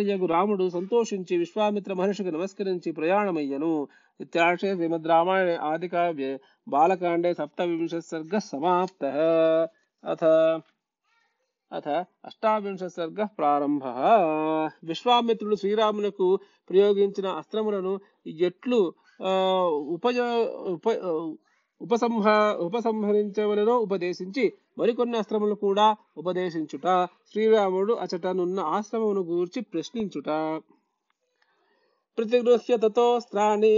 యగు 0.00 0.26
రాముడు 0.26 0.68
సంతోషించి 0.68 1.36
విశ్వామిత్ర 1.36 1.92
మహర్షికి 1.92 2.32
నమస్కరించి 2.32 2.92
ప్రయాణమయ్యను. 2.92 3.88
ఇత్యాశే 4.20 4.74
శ్రీమద్ 4.74 5.06
రామాయణే 5.06 5.56
ఆది 5.56 5.88
కావ్యే 5.88 6.40
బాలకాండే 6.68 7.34
సప్తవింశ 7.34 7.94
సర్గ 7.94 8.38
సమాప్త. 8.38 9.04
అథ 10.04 10.24
అథ 11.72 11.88
అష్టావింశ 12.24 12.84
సర్గ 12.88 13.24
ప్రారంభ. 13.38 13.84
విశ్వామిత్రుడు 14.84 15.56
శ్రీరామునకు 15.56 16.28
ప్రయోగించిన 16.70 17.26
అస్త్రములను 17.40 17.92
ఎట్లు 18.44 18.80
ఆ, 19.20 19.30
ఉపజ 19.94 20.18
ఉప 20.68 20.86
ఉపసంహ 21.80 22.26
ఉపసంహరించవలనో 22.58 23.78
ఉపదేశించి 23.78 24.44
మరికొన్ని 24.78 25.18
అస్త్రములు 25.18 25.54
కూడా 25.56 25.86
ఉపదేశించుట 26.16 26.86
శ్రీరాముడు 27.30 27.92
అచటనున్న 27.94 28.60
ఆశ్రమమును 28.60 29.20
గూర్చి 29.22 29.60
ప్రశ్నించుట. 29.62 30.28
ప్రతిగృహ్య 32.18 32.76
తతోస్త్రాణి 32.76 33.74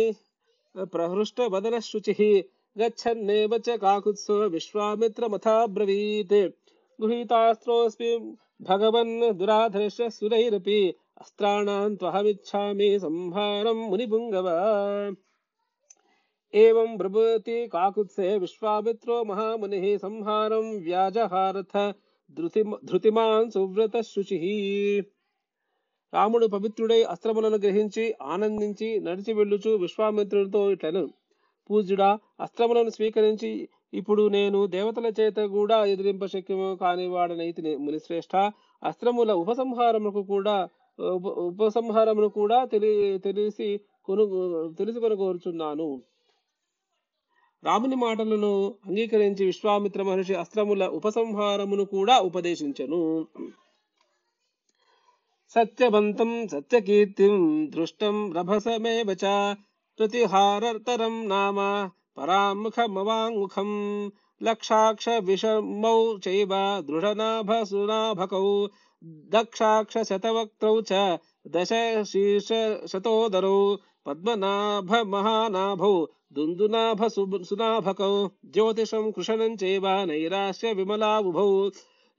ప్రహృష్ట 0.95 1.41
వదన 1.51 1.79
శుచి 1.81 2.29
గచ్చన్నేవ 2.77 3.53
చ 3.67 3.77
కాకుత్సో 3.77 4.37
విశ్వామిత్రమథాబ్రవీత్ 4.47 6.39
గృహీతాస్త్రోస్మి 7.01 8.11
భగవన్ 8.61 9.15
దురాధర్ష 9.33 10.09
సురైరపి 10.17 10.81
అస్త్రాణాం 11.21 11.95
త్వహమిచ్చామి 11.95 12.89
సంహారం 12.99 13.79
మునిపుంగవ 13.91 14.49
ఏవం 16.55 16.91
బ్రభూతి 16.97 17.57
కాకుత్సే 17.73 18.29
విశ్వామిత్రో 18.39 19.17
మహామునిః 19.25 19.85
సంహారం 19.99 20.67
వ్యాజహారథ 20.81 21.75
ధృతి 22.37 22.63
ధృతిమాన్ 22.85 23.51
సువ్రత 23.51 23.97
శుచి 24.07 24.39
రాముడు 26.13 26.47
పవిత్రుడై 26.47 27.01
అస్త్రములను 27.05 27.59
గ్రహించి 27.59 28.05
ఆనందించి 28.35 28.89
నడిచి 29.01 29.33
వెళ్ళుచు 29.35 29.71
విశ్వామిత్రుడితో 29.77 30.63
ఇట్లను। 30.73 31.05
పూజ్యుడా 31.71 32.19
అస్త్రములను 32.41 32.91
స్వీకరించి 32.91 33.69
ఇప్పుడు 33.95 34.29
నేను 34.29 34.67
దేవతల 34.67 35.13
చేత 35.21 35.39
కూడా 35.47 35.85
ఎదిరింప 35.85 36.25
శక్యము 36.27 36.75
కాని 36.81 37.07
వాడనైతిని 37.07 37.77
మునిశ్రేష్ఠ 37.77 38.37
అస్త్రముల 38.85 39.33
ఉపసంహారములకు 39.33 40.23
కూడా 40.23 40.69
ఉప 40.99 41.27
ఉపసంహారమును 41.27 42.29
కూడా 42.29 42.65
తెలి 42.65 43.19
తెలిసి 43.19 43.81
కొను 44.05 44.25
తెలుసుకొని 44.79 45.17
కోరుచున్నాను. 45.17 46.03
రాముని 47.65 47.97
మాటలను 47.97 48.53
అంగీకరించి 48.87 49.45
విశ్వామిత్ర 49.45 50.03
మహర్షి 50.03 50.35
అస్త్రముల 50.35 50.85
ఉపసంహారమును 50.89 51.85
కూడా 51.85 52.19
ఉపదేశించెను. 52.19 53.27
సత్యవంతం 55.55 56.49
సత్యకీర్తిం 56.49 57.37
దృష్టం 57.71 58.33
రభసమేవ 58.33 59.15
प्रतिहारतरं 60.01 61.17
नाम 61.31 61.59
परामुखमवाङ्मुखम् 62.19 63.73
लक्षाक्षविषमौ 64.41 65.97
चैव 66.25 66.53
दृढनाभसुनाभकौ 66.89 68.47
दक्षाक्षशतवक्त्रौ 69.35 70.73
च 70.91 71.01
दशशीर्षशतोदरौ 71.57 72.49
पद्मनाभमहानाभौ 74.07 75.93
दुन्दुनाभसुनाभकौ 76.39 78.13
ज्योतिषं 78.55 79.11
कृशनं 79.13 79.57
चैव 79.63 79.87
नैराश्य 80.11 80.73
विमलाबुभौ 80.81 81.49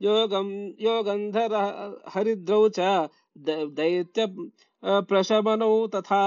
योगं 0.02 0.50
योगन्धर 0.86 1.56
हरिद्रौ 2.16 2.62
च 2.78 2.92
दैत्य 3.80 4.28
प्रशमनौ 5.10 5.74
तथा 5.96 6.22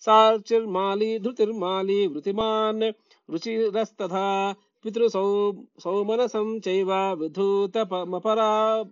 साचिर्माली, 0.00 1.18
धृतिर्माली, 1.18 2.06
वृतिमान्, 2.06 2.82
रुचिरस्तथा, 3.30 4.54
पितृसौ, 4.82 5.52
सौमनसं 5.78 6.60
चैव 6.60 6.92
विधूतमपरा 6.94 8.82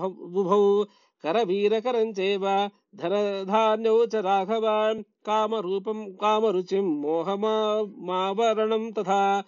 बुभौ 0.00 0.84
करवीरकरं 1.22 2.12
चैव 2.12 2.70
धनधान्यौ 2.96 4.06
च 4.06 4.14
राघवान्, 4.14 5.02
कामरूपं, 5.02 6.12
कामरुचिं 6.12 7.00
मोहमावरणं 7.00 8.92
तथा, 8.92 9.44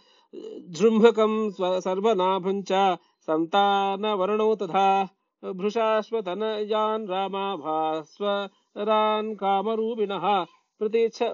जृम्भकं 0.69 1.51
सर्वनाभं 1.81 2.63
च 2.63 2.73
सन्तानवर्णौ 3.21 4.55
तथा, 4.55 5.09
भृशाश्वतनयान् 5.45 7.09
रामा 7.09 7.55
చ 8.77 8.77
రాఘవాన్ 8.77 9.37
కామరూపం 9.37 10.47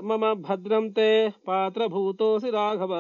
మమ 0.03 0.33
భద్రం 0.33 0.93
తే 0.93 1.33
పాత్రభూతోసి 1.49 2.51
రాఘవ 2.51 2.95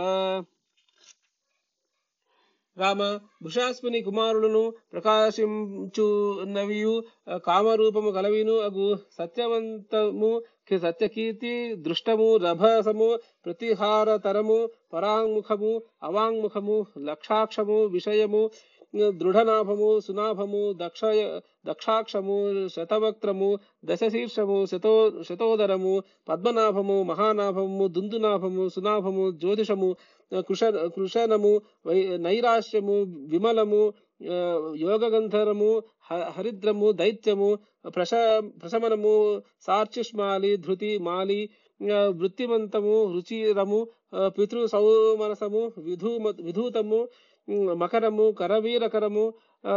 రామ 2.77 3.19
భుషాస్మిని 3.43 4.03
కుమారులను 4.03 4.73
ప్రకాశించున్నవియు 4.93 7.03
కామరూపము 7.39 8.11
కలవిను 8.11 8.59
అగు 8.59 8.99
సత్యవంతము 9.19 10.43
సత్యకీర్తి 10.83 11.77
దృష్టము 11.77 12.37
రభసము 12.37 13.19
ప్రతిహారతరము 13.47 14.69
పరాంగుఖము 14.93 15.83
అవాంగ్ముఖము 16.03 16.87
లక్షాక్షము 16.99 17.87
విషయము 17.87 18.51
దృఢనాభము 18.95 19.89
సునాభము 20.01 20.61
దక్ష 20.79 21.01
దక్షాక్షము 21.67 22.37
శతవక్త్రము 22.69 23.49
దశశీర్షము 23.85 24.57
శతో 24.67 24.93
శతోదరము 25.29 25.95
పద్మనాభము 26.29 26.97
మహానాభము 27.03 27.87
దుందునాభము 27.89 28.65
సునాభము 28.69 29.25
జ్యోతిషము 29.41 29.91
కృష 30.43 30.63
కృషణము 30.97 31.53
వై 31.87 31.99
నైరాశ్యము 32.19 32.97
విమలము 33.29 33.83
యోగగంధరము 34.83 35.71
హరిద్రము 36.35 36.89
దైత్యము 36.93 37.51
ప్రశ 37.95 38.15
ప్రశమనము 38.59 39.15
సార్చిష్మాలి 39.67 40.53
ధృతి 40.57 40.93
మాలి 41.01 41.41
వృత్తిమంతము 42.15 42.95
రుచిరము 43.13 43.81
పితృ 44.37 44.61
సౌమనసము 44.67 45.63
విధూమ 45.79 46.33
విధూతము 46.41 47.01
మకరము 47.51 48.33
కరవీరకరము 48.33 49.35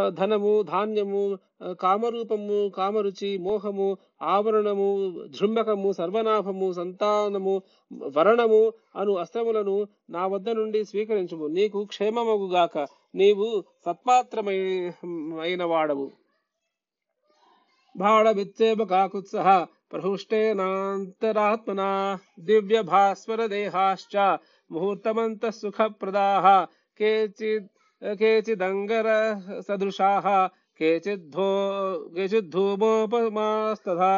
ధనము 0.10 0.62
ధాన్యము 0.62 1.40
కామరూపము 1.82 2.70
కామరుచి 2.78 3.38
మోహము 3.38 3.98
ఆవరణము 4.22 4.88
జృంభకము 5.28 5.92
సర్వనాభము 5.92 6.74
సంతానము 6.74 7.62
వరణము 7.94 8.74
అను 8.96 9.14
అస్త్రములను 9.14 9.88
నా 10.10 10.28
వద్ద 10.28 10.50
నుండి 10.50 10.86
స్వీకరించుము. 10.86 11.48
నీకు 11.48 11.86
క్షేమమగుగాక 11.86 12.88
నీవు 13.16 13.64
సత్పాత్రమైన 13.86 15.64
వాడవు. 15.64 16.12
బాణవిచ్చేవ 17.98 18.86
కాకుత్సః 18.86 19.48
ప్రహృష్టేనాంతరాత్మనా 19.92 21.90
దివ్య 22.40 22.82
భాస్వర 22.82 23.46
దేహాశ్చ 23.46 24.38
ముహూర్తమంతః 24.72 25.50
సుఖప్రదాహ 25.50 26.46
కేచిద్ 27.01 27.69
కేచిదంగర 28.03 29.09
సదృశాः 29.67 30.27
కేచిద్ధో 30.81 31.49
కేచిద్ధూమోపమాస్తథా 32.17 34.13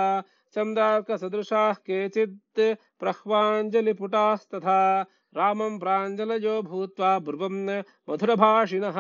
చందార్క 0.57 1.11
సదృశాः 1.23 1.77
కేచిత్ 1.89 2.63
ప్రహ్వాంజలిపుటాస్తథా 3.01 4.81
రామం 5.37 5.75
ప్రాంజలయో 5.79 6.55
భూత్వా 6.67 7.11
బ్రువం 7.25 7.57
మధురభాషిణः 8.09 8.99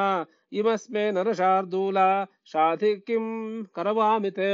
ఇమస్మే 0.53 1.05
నరశార్దూల 1.11 1.99
షాధి 2.47 2.92
కిం 3.07 3.27
కరవామితే 3.77 4.51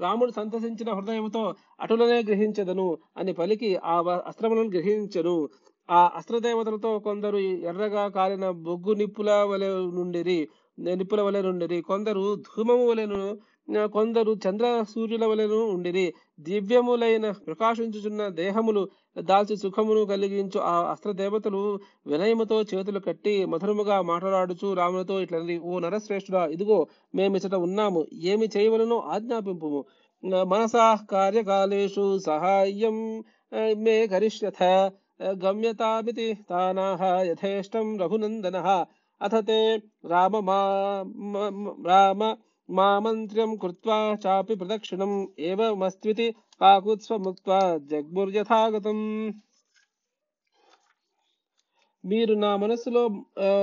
రాముడు 0.00 0.32
సంతసించిన 0.32 0.90
హృదయముతో 0.92 1.42
అటులనే 1.80 2.18
గ్రహించదను 2.22 2.86
అని 3.16 3.32
పలికి 3.34 3.70
ఆ 3.86 3.96
వ- 4.00 4.22
అస్త్రములను 4.28 4.70
గ్రహించెను 4.70 5.34
ఆ 5.89 6.11
అస్త్రదేవతలతో 6.15 6.99
కొందరు 6.99 7.37
ఎర్రగా 7.37 8.07
కాలిన 8.07 8.49
బొగ్గు 8.49 8.93
నిప్పుల 8.93 9.31
వలె 9.49 9.67
నుండిరి 9.67 10.47
నిప్పుల 10.79 11.21
వలె 11.21 11.41
నుండిరి. 11.41 11.81
కొందరు 11.81 12.23
ధూమము 12.47 12.85
వలెను 12.89 13.21
కొందరు 13.87 14.31
చంద్ర 14.45 14.83
సూర్యుల 14.93 15.25
వలెను 15.25 15.59
ఉండిరి. 15.75 16.13
దివ్యములైన 16.39 17.31
ప్రకాశించుచున్న 17.31 18.27
దేహములు 18.41 18.83
దాల్చి 19.19 19.57
సుఖమును 19.57 20.05
కలిగించు 20.05 20.59
ఆ 20.59 20.73
అస్త్రదేవతలు 20.91 21.61
వినయముతో 22.07 22.61
చేతులు 22.61 22.99
కట్టి 22.99 23.45
మధురముగా 23.45 24.01
మాట్లాడుచు 24.01 24.73
రాములతో 24.73 25.21
ఇట్లని 25.21 25.57
ఓ 25.59 25.79
నరశ్రేష్ఠుడా 25.79 26.43
ఇదిగో 26.47 26.79
మేమిచట 27.15 27.55
ఉన్నాము. 27.67 28.05
ఏమి 28.31 28.49
చేయవలనో 28.57 28.99
ఆజ్ఞాపింపుము. 29.13 29.81
మనసా 30.43 30.85
కార్యకాలేషు 31.11 32.05
సహాయం 32.19 32.97
మే 33.83 34.07
కరిష్యథ 34.07 34.61
గమ్యతామితి 35.21 36.33
తానాహ 36.49 37.21
యథేష్టం 37.21 37.97
రఘునందన। 37.97 38.85
అథ 39.21 39.47
తే 39.47 39.81
రామ 40.05 40.39
మా 40.39 40.59
మ- 41.07 41.49
మ- 41.49 41.87
రామ 41.87 42.35
మామంత్ర్యం 42.69 43.55
కృత్వా 43.55 44.17
చాపి 44.27 44.55
ప్రదక్షిణం 44.55 45.27
ఏవమస్త్వితి 45.39 46.35
కాకుత్స్వముక్త్వా 46.61 47.79
జగ్ముర్యథాగతం। 47.83 49.29
మీరు 52.05 52.33
నా 52.33 52.55
మనసులో 52.55 53.07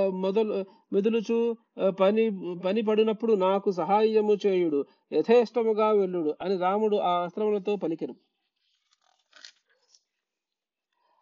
మొదలు 0.09 0.65
మెదులుచు 0.93 1.57
పని 1.89 2.57
పని 2.57 2.81
పడినప్పుడు 2.81 3.33
నాకు 3.33 3.71
సహాయము 3.71 4.37
చేయుడు 4.45 4.85
యథేష్టముగా 5.13 5.89
వెళ్ళుడు 5.89 6.35
అని 6.41 6.57
రాముడు 6.57 6.97
ఆ 6.97 7.23
అస్త్రములతో 7.23 7.75
పలికెను। 7.75 8.15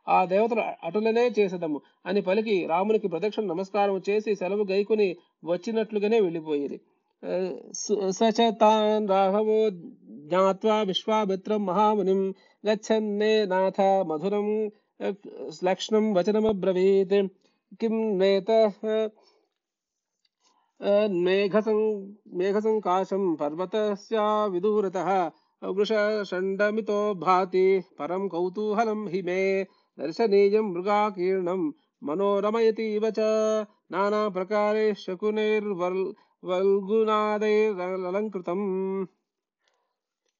ఆ 0.07 0.25
దేవతలు 0.25 0.63
అటులనే 0.83 1.31
చేసేదము. 1.39 1.81
అని 2.05 2.21
పలికి 2.21 2.65
రామునికి 2.65 3.07
ప్రదక్షిణ 3.07 3.45
నమస్కారం 3.45 4.01
చేసి 4.09 4.35
సెలవు 4.35 4.63
గైకుని 4.63 5.17
వచ్చినట్లుగానే 5.43 6.19
వెళ్ళిపోయేది. 6.19 6.81
సచతాన్ 8.09 9.09
రాఘవో 9.09 9.69
జ్ఞాత్వా 9.69 10.81
విశ్వామిత్రం 10.81 11.65
మహాముని 11.65 12.13
గచ్చన్నే 12.67 13.45
నాథ 13.45 13.81
మధురం 13.81 14.71
లక్ష్మణం 15.63 16.13
వచనమబ్రవీత్ 16.13 17.27
కిం 17.81 18.19
నేత 18.19 18.51
మేఘసంకాశం 22.27 23.33
పర్వత 23.33 23.97
విదూరత 24.49 25.31
वृषषण्डमितो 25.61 26.99
भाति 27.15 27.65
परं 27.99 28.27
कौतूहलं 28.27 29.07
हि 29.07 29.21
मे 29.21 29.41
దర్శనీయం 29.97 30.73
మృగాకీర్ణం 30.73 31.73
మనోరమయతీవ 32.03 33.03
చ 33.19 33.21
నానా 33.91 34.27
ప్రకారే 34.27 34.93
శకునైర్వల్ 34.93 36.13
వల్గునాదైరలంకృతం 36.43 38.59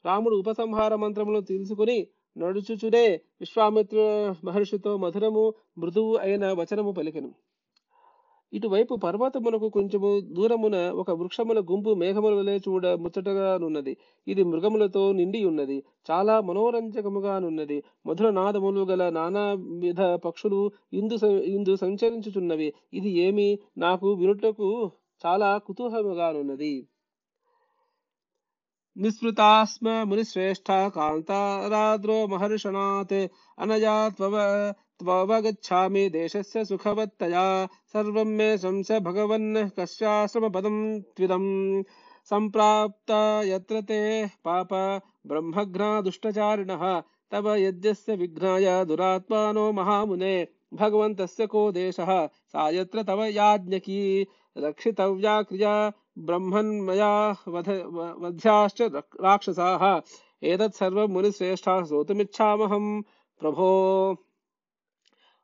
రాముడు 0.06 0.36
ఉపసంహార 0.36 0.95
మంత్రములు 0.95 1.41
తెలుసుకుని 1.41 2.08
నడుచుచుడే 2.38 3.22
విశ్వామిత్ర 3.41 3.97
మహర్షితో 4.43 4.97
మధురము 4.97 5.54
మృదువు 5.78 6.18
అయిన 6.18 6.54
వచనము 6.54 6.91
పలికెను. 6.91 7.41
ఇటువైపు 8.54 8.95
పర్వతమునకు 8.95 9.70
కొంచెము 9.70 10.20
దూరమున 10.20 10.91
ఒక 10.91 11.12
వృక్షముల 11.12 11.60
గుంపు 11.60 11.93
మేఘముల 11.93 12.34
వలె 12.34 12.58
చూడ 12.58 12.88
ముచ్చటగానున్నది. 12.88 13.97
ఇది 14.28 14.43
మృగములతో 14.43 15.12
నిండి 15.12 15.45
ఉన్నది 15.45 15.84
చాలా 16.12 16.41
మనోరంజకముగానున్నది. 16.41 17.84
మధుర 18.08 18.30
నాదములు 18.30 18.82
గల 18.82 19.10
నానా 19.10 19.45
విధ 19.80 20.02
పక్షులు 20.02 20.72
ఇందు 20.93 21.26
ఇందు 21.39 21.76
సంచరించుచున్నవి. 21.76 22.74
ఇది 22.93 23.10
ఏమి? 23.10 23.60
నాకు 23.78 24.14
వినుటకు 24.14 24.91
చాలా 25.26 25.58
కుతూహముగానున్నది 25.58 26.88
నిస్మృతాస్మ 28.97 30.04
మునిశ్రేష్ఠ 30.04 30.72
కాంతారాద్రో 30.72 32.26
మహర్షణాత్ 32.26 33.28
అనయా 33.60 34.12
त्ववगच्छा 35.02 35.89
देश 35.89 36.38
से 36.38 36.66
सुखवत्तया। 36.66 37.66
सर्व 37.66 38.24
मे 38.24 38.58
शंस 38.58 38.91
भगवन् 38.91 39.70
कस्याश्रमपदं 39.80 41.02
त्विदम् 41.02 41.84
सम्प्राप्ता 42.30 43.43
यत्र 43.43 43.82
ते 43.82 44.26
पाप 44.26 45.02
ब्रह्मघ्ना 45.28 46.02
दुष्टचारिण, 46.02 47.02
तव 47.32 47.56
यज्ञस्य 47.56 48.16
विघ्नाय 48.16 48.86
दुरात्मानो 48.86 49.72
महामुने, 49.72 50.47
भगवन्तस्य 50.74 51.47
को 51.47 51.72
देशः। 51.72 52.28
सा 52.28 52.70
यत्र 52.70 53.04
तव 53.04 53.24
याज्ञकी, 53.24 54.28
रक्षितव्या 54.58 55.41
क्रिया 55.41 55.91
ब्रह्मन्मया 56.18 57.36
वध 57.47 57.70
वध्याश्च 58.20 58.82
राक्षसाः। 59.22 60.02
एतत् 60.43 60.76
सर्वं 60.76 61.08
मुनिश्रेष्ठाः 61.08 61.84
श्रोतुमिच्छामहं 61.84 63.02
प्रभो। 63.39 63.72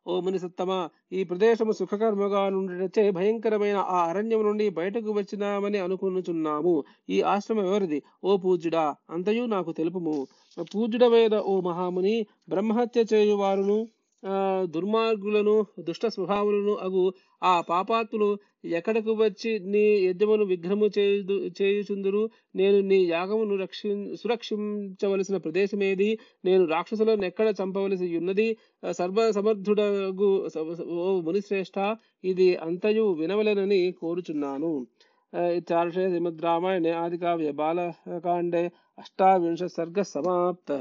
ఓ 0.08 0.20
మునిసత్తమ 0.22 0.72
ఈ 1.12 1.24
ప్రదేశము 1.24 1.72
సుఖకర్మగా 1.72 2.50
నుండిచే 2.50 3.04
భయంకరమైన 3.12 3.78
ఆ 3.90 4.00
అరణ్యం 4.10 4.42
నుండి 4.46 4.70
బయటకు 4.70 5.12
వచ్చినామని 5.12 5.80
అనుకునుచున్నాము. 5.80 6.76
ఈ 7.10 7.18
ఆశ్రమం 7.22 7.66
ఎవరిది? 7.66 8.00
ఓ 8.24 8.38
పూజ్యుడా 8.38 8.86
అంతయు 9.10 9.44
నాకు 9.46 9.72
తెలుపుము. 9.72 10.16
పూజ్యుడమైన 10.74 11.36
ఓ 11.46 11.56
మహాముని 11.62 12.16
బ్రహ్మహత్య 12.50 13.06
చేయువారును 13.14 13.80
దుర్మార్గులను 14.64 15.66
దుష్ట 15.80 16.06
స్వభావులను 16.06 16.76
అగు 16.76 17.14
ఆ 17.44 17.62
పాపాత్ములు 17.62 18.38
ఎక్కడకు 18.66 19.12
వచ్చి 19.12 19.60
నీ 19.60 19.98
యజ్ఞమును 19.98 20.46
విగ్రహము 20.46 20.90
చేయుదు 20.98 21.50
చేయుచుందురు? 21.62 22.30
నేను 22.56 22.80
నీ 22.80 23.04
యాగమును 23.04 23.56
రక్షి 23.56 24.16
సురక్షించవలసిన 24.16 25.38
ప్రదేశమేది? 25.38 26.20
నేను 26.46 26.66
రాక్షసులను 26.66 27.26
ఎక్కడ 27.26 27.54
చంపవలసి 27.64 28.18
ఉన్నది? 28.18 28.58
సర్వ 28.92 29.32
సమర్థుడగు 29.32 30.48
ఓ 30.84 31.22
మునిశ్రేష్ఠ 31.22 31.96
ఇది 32.24 32.56
అంతయు 32.56 33.04
వినవలెనని 33.14 33.94
కోరుచున్నాను. 34.02 34.88
ఆ, 35.36 35.60
శ్రీమద్ 35.90 36.42
రామాయణే 36.42 36.92
ఆదికావ్య 36.92 37.52
బాలకాండే 37.52 38.72
అష్టావింశ 39.00 39.64
సర్గ 39.64 40.02
సమాప్త. 40.02 40.72